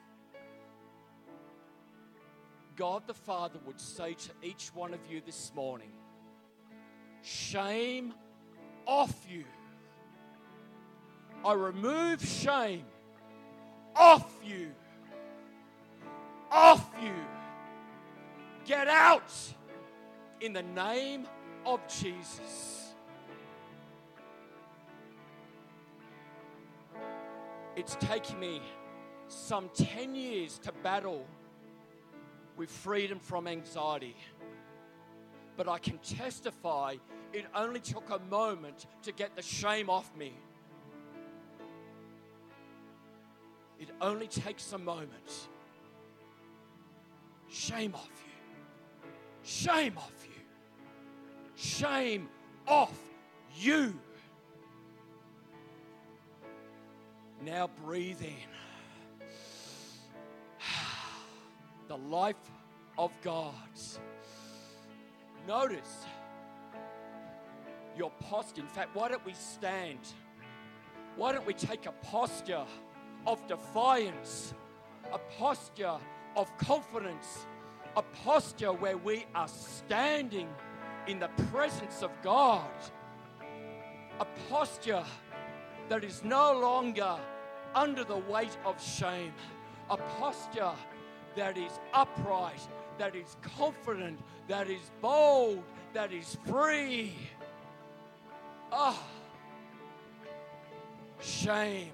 God 2.83 3.05
the 3.07 3.15
Father 3.15 3.61
would 3.65 3.81
say 3.81 4.15
to 4.15 4.31
each 4.43 4.75
one 4.75 4.93
of 4.93 4.99
you 5.09 5.23
this 5.25 5.53
morning, 5.55 5.93
Shame 7.23 8.13
off 8.87 9.15
you. 9.31 9.45
I 11.45 11.53
remove 11.53 12.21
shame 12.25 12.83
off 13.95 14.35
you. 14.45 14.73
Off 16.51 16.85
you. 17.01 17.15
Get 18.65 18.89
out 18.89 19.33
in 20.41 20.53
the 20.53 20.65
name 20.65 21.29
of 21.65 21.79
Jesus. 21.87 22.95
It's 27.77 27.95
taken 28.01 28.41
me 28.41 28.61
some 29.29 29.71
10 29.73 30.17
years 30.17 30.59
to 30.59 30.73
battle 30.83 31.25
with 32.57 32.71
freedom 32.71 33.19
from 33.19 33.47
anxiety. 33.47 34.17
But 35.57 35.69
I 35.69 35.79
can 35.79 35.99
testify 35.99 36.97
it 37.33 37.47
only 37.55 37.81
took 37.81 38.11
a 38.11 38.19
moment 38.31 38.87
to 39.03 39.13
get 39.13 39.35
the 39.37 39.43
shame 39.43 39.89
off 39.89 40.15
me. 40.17 40.35
It 43.81 43.91
only 44.01 44.29
takes 44.29 44.73
a 44.73 44.79
moment. 44.79 45.49
Shame 47.49 47.95
off 47.95 48.11
you. 48.27 49.09
Shame 49.43 49.97
off 49.97 50.13
you. 50.25 50.43
Shame 51.57 52.29
off 52.67 52.97
you. 53.57 53.99
Now 57.45 57.69
breathe 57.85 58.23
in. 58.23 58.62
The 61.93 61.99
life 61.99 62.51
of 62.97 63.13
God. 63.21 63.53
Notice 65.47 66.07
your 67.99 68.11
posture. 68.13 68.63
In 68.63 68.67
fact, 68.67 68.97
why 68.97 69.09
don't 69.11 69.27
we 69.27 69.35
stand? 69.35 69.99
Why 71.17 71.33
don't 71.33 71.47
we 71.47 71.53
take 71.53 71.85
a 71.85 71.93
posture 71.93 72.65
of 73.27 73.47
defiance, 73.47 74.55
a 75.13 75.19
posture 75.39 75.99
of 76.35 76.57
confidence, 76.57 77.45
a 77.95 78.01
posture 78.25 78.73
where 78.73 78.97
we 78.97 79.27
are 79.35 79.49
standing 79.49 80.49
in 81.07 81.19
the 81.19 81.29
presence 81.51 82.03
of 82.03 82.11
God, 82.23 82.71
a 84.19 84.25
posture 84.49 85.05
that 85.91 86.05
is 86.05 86.25
no 86.25 86.59
longer 86.59 87.19
under 87.75 88.03
the 88.03 88.17
weight 88.17 88.57
of 88.65 88.83
shame, 88.83 89.35
a 89.91 89.99
posture 89.99 90.73
that 91.37 91.57
is 91.57 91.73
upright, 91.93 92.61
that 92.99 93.15
is 93.15 93.37
confident, 93.57 94.19
that 94.49 94.69
is 94.69 94.91
bold, 95.01 95.63
that 95.93 96.13
is 96.13 96.37
free. 96.47 97.15
Ah, 98.71 98.99
shame 101.21 101.93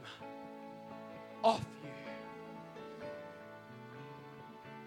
off 1.43 1.65
you. 1.83 1.91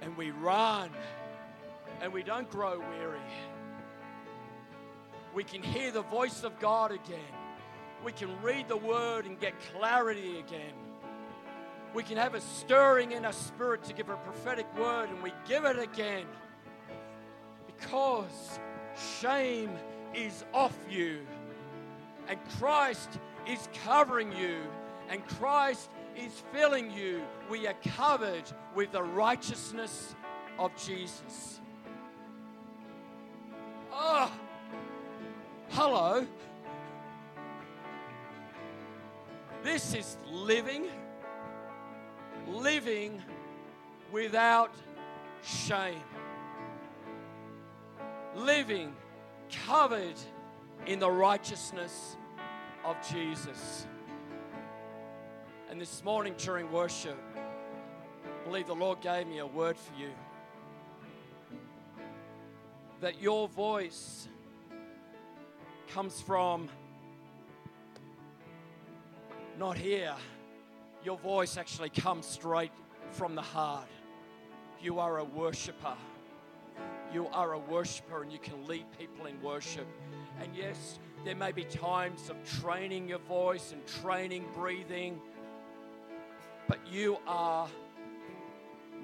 And 0.02 0.18
we 0.18 0.32
run 0.32 0.90
and 2.02 2.12
we 2.12 2.24
don't 2.24 2.50
grow 2.50 2.80
weary. 2.80 3.20
We 5.34 5.44
can 5.44 5.62
hear 5.62 5.92
the 5.92 6.02
voice 6.02 6.44
of 6.44 6.60
God 6.60 6.92
again. 6.92 7.20
We 8.04 8.12
can 8.12 8.30
read 8.42 8.68
the 8.68 8.78
word 8.78 9.26
and 9.26 9.40
get 9.40 9.54
clarity 9.74 10.40
again. 10.40 10.74
We 11.94 12.04
can 12.04 12.18
have 12.18 12.36
a 12.36 12.42
stirring 12.42 13.12
in 13.12 13.26
our 13.26 13.34
spirit 13.34 13.84
to 13.86 13.94
give 13.94 14.10
a 14.10 14.16
prophetic 14.16 14.66
word 14.78 15.10
and 15.10 15.22
we 15.22 15.34
give 15.48 15.66
it 15.66 15.78
again. 15.78 16.26
Because 17.68 18.60
shame 19.20 19.72
is 20.14 20.46
off 20.54 20.78
you 20.90 21.20
and 22.28 22.40
Christ 22.60 23.20
is 23.48 23.68
covering 23.86 24.32
you 24.32 24.58
and 25.10 25.26
Christ 25.28 25.90
is 26.16 26.32
filling 26.54 26.92
you. 26.92 27.22
We 27.50 27.68
are 27.68 27.76
covered 27.96 28.44
with 28.76 28.92
the 28.92 29.04
righteousness 29.04 30.16
of 30.58 30.72
Jesus. 30.76 31.60
Oh, 33.92 34.32
hello. 35.70 36.26
This 39.64 39.94
is 39.94 40.18
living, 40.32 40.88
living 42.52 43.22
without 44.12 44.74
shame, 45.44 46.02
living 48.36 48.94
covered 49.66 50.16
in 50.86 51.00
the 51.00 51.10
righteousness 51.10 52.18
of 52.84 52.96
Jesus. 53.10 53.88
And 55.70 55.80
this 55.80 56.04
morning 56.04 56.36
during 56.38 56.72
worship, 56.72 57.18
I 57.36 58.44
believe 58.46 58.68
the 58.68 58.76
Lord 58.76 59.00
gave 59.02 59.28
me 59.28 59.40
a 59.40 59.48
word 59.48 59.78
for 59.78 59.94
you. 60.00 60.10
That 63.00 63.22
your 63.22 63.48
voice 63.48 64.28
comes 65.90 66.22
from 66.22 66.70
not 69.58 69.78
here. 69.78 70.16
Your 71.04 71.18
voice 71.18 71.58
actually 71.58 71.90
comes 71.90 72.26
straight 72.26 72.72
from 73.12 73.36
the 73.36 73.42
heart. 73.42 73.88
You 74.82 75.00
are 75.00 75.20
a 75.20 75.24
worshiper. 75.24 75.96
You 77.14 77.28
are 77.28 77.54
a 77.54 77.60
worshiper 77.60 78.24
and 78.24 78.32
you 78.32 78.40
can 78.40 78.66
lead 78.68 78.86
people 78.98 79.26
in 79.26 79.42
worship. 79.42 79.88
And 80.40 80.56
yes, 80.56 81.00
there 81.26 81.36
may 81.36 81.52
be 81.52 81.64
times 81.66 82.30
of 82.30 82.38
training 82.62 83.10
your 83.10 83.20
voice 83.20 83.74
and 83.74 83.86
training 84.02 84.46
breathing, 84.56 85.20
but 86.68 86.80
you 86.90 87.18
are 87.28 87.68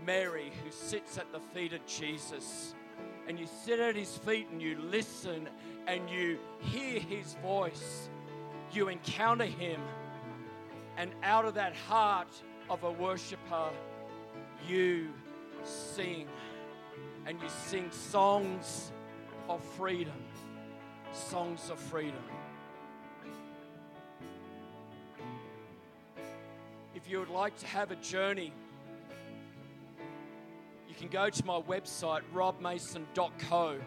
Mary 0.06 0.52
who 0.64 0.72
sits 0.72 1.18
at 1.18 1.32
the 1.32 1.40
feet 1.54 1.74
of 1.74 1.86
Jesus. 1.86 2.74
And 3.28 3.38
you 3.38 3.46
sit 3.66 3.80
at 3.80 3.96
his 3.96 4.18
feet 4.18 4.48
and 4.52 4.62
you 4.62 4.80
listen 4.80 5.50
and 5.86 6.10
you 6.10 6.40
hear 6.62 7.00
his 7.00 7.36
voice. 7.44 8.10
You 8.72 8.88
encounter 8.88 9.46
him. 9.46 9.82
And 10.98 11.12
out 11.24 11.46
of 11.46 11.54
that 11.54 11.76
heart 11.76 12.34
of 12.70 12.84
a 12.84 12.92
worshiper, 12.92 13.70
you 14.68 15.14
sing. 15.64 16.28
And 17.26 17.40
you 17.42 17.50
sing 17.50 17.92
songs 17.92 18.92
of 19.48 19.64
freedom 19.64 20.24
songs 21.18 21.70
of 21.70 21.80
freedom. 21.80 22.22
If 26.96 27.10
you 27.10 27.20
would 27.20 27.30
like 27.30 27.58
to 27.58 27.68
have 27.68 27.92
a 27.92 27.96
journey, 27.98 28.54
you 30.88 30.96
can 30.96 31.08
go 31.10 31.30
to 31.30 31.46
my 31.46 31.60
website, 31.62 32.22
robmason.co, 32.34 33.78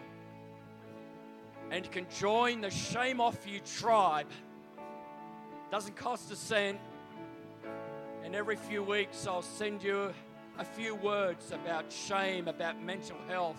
and 1.71 1.85
you 1.85 1.91
can 1.91 2.05
join 2.17 2.61
the 2.61 2.69
Shame 2.69 3.21
Off 3.21 3.47
You 3.47 3.59
tribe. 3.59 4.27
Doesn't 5.71 5.95
cost 5.95 6.31
a 6.31 6.35
cent. 6.35 6.79
And 8.31 8.37
every 8.37 8.55
few 8.55 8.81
weeks, 8.81 9.27
I'll 9.27 9.41
send 9.41 9.83
you 9.83 10.13
a 10.57 10.63
few 10.63 10.95
words 10.95 11.51
about 11.51 11.91
shame, 11.91 12.47
about 12.47 12.81
mental 12.81 13.17
health, 13.27 13.57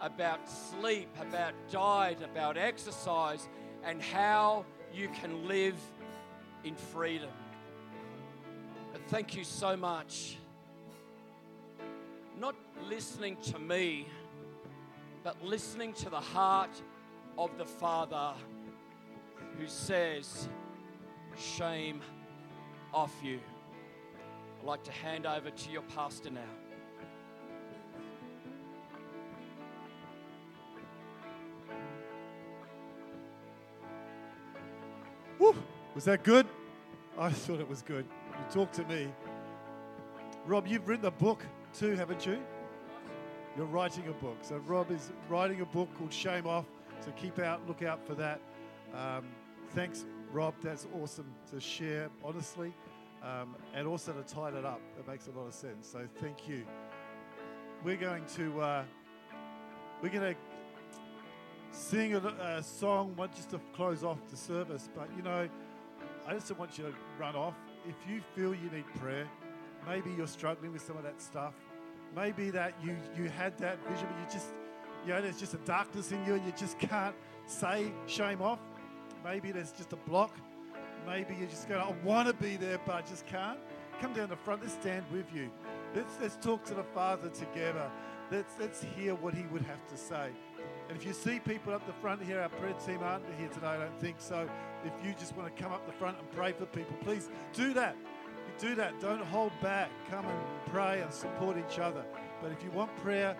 about 0.00 0.48
sleep, 0.48 1.08
about 1.20 1.54
diet, 1.72 2.22
about 2.22 2.56
exercise, 2.56 3.48
and 3.82 4.00
how 4.00 4.64
you 4.94 5.08
can 5.08 5.48
live 5.48 5.74
in 6.62 6.76
freedom. 6.76 7.30
But 8.92 9.00
thank 9.08 9.34
you 9.34 9.42
so 9.42 9.76
much. 9.76 10.36
Not 12.38 12.54
listening 12.88 13.38
to 13.50 13.58
me, 13.58 14.06
but 15.24 15.44
listening 15.44 15.94
to 15.94 16.10
the 16.10 16.20
heart 16.20 16.80
of 17.36 17.58
the 17.58 17.66
Father 17.66 18.34
who 19.58 19.66
says, 19.66 20.48
Shame 21.36 22.02
off 22.94 23.12
you. 23.20 23.40
I'd 24.62 24.68
like 24.68 24.84
to 24.84 24.92
hand 24.92 25.26
over 25.26 25.50
to 25.50 25.70
your 25.70 25.82
pastor 25.82 26.30
now. 26.30 26.40
Woo, 35.40 35.56
was 35.96 36.04
that 36.04 36.22
good? 36.22 36.46
I 37.18 37.30
thought 37.30 37.58
it 37.58 37.68
was 37.68 37.82
good. 37.82 38.06
You 38.30 38.54
talked 38.54 38.74
to 38.74 38.84
me. 38.84 39.12
Rob, 40.46 40.68
you've 40.68 40.86
written 40.86 41.06
a 41.06 41.10
book 41.10 41.44
too, 41.74 41.96
haven't 41.96 42.24
you? 42.24 42.38
You're 43.56 43.66
writing 43.66 44.06
a 44.06 44.12
book. 44.12 44.36
So 44.42 44.58
Rob 44.58 44.92
is 44.92 45.10
writing 45.28 45.60
a 45.60 45.66
book 45.66 45.88
called 45.98 46.12
Shame 46.12 46.46
Off. 46.46 46.66
So 47.00 47.10
keep 47.16 47.40
out, 47.40 47.66
look 47.66 47.82
out 47.82 48.06
for 48.06 48.14
that. 48.14 48.40
Um, 48.94 49.24
thanks, 49.70 50.04
Rob. 50.30 50.54
That's 50.62 50.86
awesome 50.94 51.34
to 51.50 51.58
share 51.58 52.10
honestly 52.22 52.72
um, 53.22 53.56
and 53.74 53.86
also 53.86 54.12
to 54.12 54.22
tie 54.22 54.48
it 54.48 54.64
up. 54.64 54.80
That 54.96 55.06
makes 55.06 55.26
a 55.28 55.30
lot 55.30 55.46
of 55.46 55.54
sense. 55.54 55.86
So 55.86 56.06
thank 56.20 56.48
you. 56.48 56.64
We're 57.84 57.96
going 57.96 58.24
to 58.36 58.60
uh, 58.60 58.84
we're 60.02 60.10
going 60.10 60.34
to 60.34 60.40
sing 61.70 62.14
a, 62.14 62.18
a 62.18 62.62
song, 62.62 63.16
just 63.34 63.50
to 63.50 63.60
close 63.74 64.04
off 64.04 64.18
the 64.30 64.36
service. 64.36 64.88
But 64.94 65.08
you 65.16 65.22
know, 65.22 65.48
I 66.26 66.34
just 66.34 66.50
want 66.58 66.78
you 66.78 66.84
to 66.84 66.94
run 67.18 67.36
off. 67.36 67.54
If 67.88 67.96
you 68.08 68.20
feel 68.34 68.54
you 68.54 68.70
need 68.70 68.86
prayer, 69.00 69.26
maybe 69.86 70.10
you're 70.16 70.26
struggling 70.26 70.72
with 70.72 70.82
some 70.82 70.96
of 70.96 71.02
that 71.02 71.20
stuff. 71.20 71.54
Maybe 72.14 72.50
that 72.50 72.74
you 72.84 72.96
you 73.16 73.28
had 73.28 73.56
that 73.58 73.78
vision, 73.88 74.06
but 74.10 74.18
you 74.18 74.32
just 74.32 74.52
you 75.06 75.12
know 75.12 75.22
there's 75.22 75.40
just 75.40 75.54
a 75.54 75.58
darkness 75.58 76.12
in 76.12 76.24
you, 76.26 76.34
and 76.34 76.44
you 76.44 76.52
just 76.56 76.78
can't 76.78 77.14
say 77.46 77.92
shame 78.06 78.42
off. 78.42 78.60
Maybe 79.24 79.50
there's 79.52 79.72
just 79.72 79.92
a 79.92 79.96
block. 79.96 80.36
Maybe 81.06 81.34
you're 81.38 81.48
just 81.48 81.68
going, 81.68 81.80
I 81.80 81.92
want 82.04 82.28
to 82.28 82.34
be 82.34 82.56
there, 82.56 82.78
but 82.84 82.94
I 82.94 83.00
just 83.02 83.26
can't. 83.26 83.58
Come 84.00 84.12
down 84.12 84.28
the 84.28 84.36
front. 84.36 84.62
Let's 84.62 84.74
stand 84.74 85.04
with 85.12 85.26
you. 85.34 85.50
Let's, 85.94 86.14
let's 86.20 86.36
talk 86.36 86.64
to 86.66 86.74
the 86.74 86.82
Father 86.82 87.28
together. 87.28 87.90
Let's, 88.30 88.54
let's 88.58 88.84
hear 88.96 89.14
what 89.14 89.34
He 89.34 89.44
would 89.52 89.62
have 89.62 89.86
to 89.88 89.96
say. 89.96 90.30
And 90.88 90.96
if 90.96 91.06
you 91.06 91.12
see 91.12 91.38
people 91.38 91.72
up 91.72 91.86
the 91.86 91.92
front 91.94 92.22
here, 92.22 92.40
our 92.40 92.48
prayer 92.48 92.74
team 92.74 93.00
aren't 93.02 93.24
here 93.38 93.48
today, 93.48 93.66
I 93.66 93.78
don't 93.78 94.00
think 94.00 94.16
so. 94.18 94.48
If 94.84 94.92
you 95.04 95.14
just 95.18 95.36
want 95.36 95.54
to 95.54 95.62
come 95.62 95.72
up 95.72 95.86
the 95.86 95.92
front 95.92 96.18
and 96.18 96.30
pray 96.32 96.52
for 96.52 96.66
people, 96.66 96.96
please 97.02 97.28
do 97.52 97.72
that. 97.74 97.96
Do 98.58 98.74
that. 98.74 99.00
Don't 99.00 99.22
hold 99.22 99.52
back. 99.62 99.90
Come 100.10 100.26
and 100.26 100.38
pray 100.66 101.00
and 101.00 101.12
support 101.12 101.56
each 101.58 101.78
other. 101.78 102.04
But 102.40 102.52
if 102.52 102.62
you 102.62 102.70
want 102.70 102.94
prayer 102.96 103.36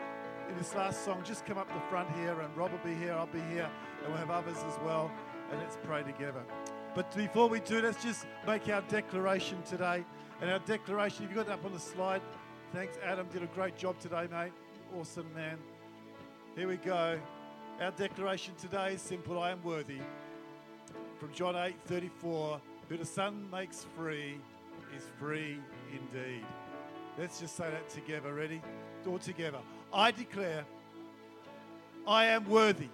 in 0.49 0.57
this 0.57 0.75
last 0.75 1.05
song, 1.05 1.23
just 1.25 1.47
come 1.47 1.59
up 1.59 1.69
the 1.69 1.81
front 1.89 2.09
here, 2.17 2.39
and 2.41 2.57
Rob 2.57 2.73
will 2.73 2.79
be 2.79 2.95
here, 2.95 3.13
I'll 3.13 3.27
be 3.27 3.43
here, 3.51 3.69
and 4.03 4.09
we'll 4.09 4.19
have 4.19 4.31
others 4.31 4.59
as 4.59 4.79
well 4.85 5.11
and 5.53 5.61
let's 5.61 5.77
pray 5.85 6.03
together. 6.03 6.43
But 6.95 7.15
before 7.17 7.49
we 7.49 7.61
do, 7.61 7.81
let's 7.81 8.03
just 8.03 8.27
make 8.47 8.69
our 8.69 8.83
declaration 8.83 9.63
today. 9.63 10.05
And 10.41 10.51
our 10.51 10.59
declaration, 10.59 11.25
if 11.25 11.31
you 11.31 11.37
got 11.37 11.47
that 11.47 11.55
up 11.55 11.65
on 11.65 11.73
the 11.73 11.81
slide, 11.81 12.21
thanks, 12.75 12.99
Adam. 13.03 13.27
Did 13.33 13.43
a 13.43 13.47
great 13.47 13.77
job 13.77 13.99
today, 13.99 14.29
mate. 14.31 14.53
Awesome, 14.99 15.33
man. 15.35 15.57
Here 16.55 16.69
we 16.69 16.77
go. 16.77 17.19
Our 17.81 17.91
declaration 17.93 18.55
today 18.61 18.95
is 18.95 19.01
simple 19.01 19.41
I 19.41 19.53
am 19.53 19.63
worthy. 19.63 20.01
From 21.19 21.33
John 21.33 21.57
8 21.57 21.75
34, 21.87 22.61
who 22.89 22.97
the 22.99 23.07
Son 23.07 23.49
makes 23.51 23.87
free 23.97 24.39
is 24.95 25.05
free 25.19 25.59
indeed. 25.91 26.45
Let's 27.19 27.41
just 27.41 27.57
say 27.57 27.71
that 27.71 27.89
together. 27.89 28.35
Ready? 28.35 28.61
All 29.07 29.19
together. 29.19 29.59
I 29.95 30.11
declare 30.11 30.65
I 32.07 32.27
am 32.27 32.47
worthy 32.47 32.89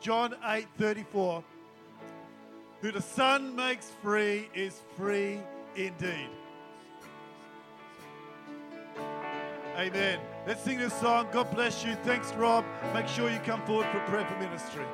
John 0.00 0.34
8 0.44 0.66
34. 0.78 1.44
Who 2.80 2.90
the 2.92 3.02
Son 3.02 3.54
makes 3.54 3.90
free 4.02 4.48
is 4.54 4.80
free 4.96 5.40
indeed. 5.76 6.30
Amen. 9.76 10.18
Let's 10.46 10.62
sing 10.62 10.78
this 10.78 10.98
song. 10.98 11.28
God 11.30 11.50
bless 11.54 11.84
you. 11.84 11.94
Thanks, 12.04 12.32
Rob. 12.32 12.64
Make 12.94 13.06
sure 13.06 13.30
you 13.30 13.38
come 13.40 13.62
forward 13.62 13.86
for 13.92 14.00
prayer 14.00 14.26
for 14.26 14.38
ministry. 14.38 14.84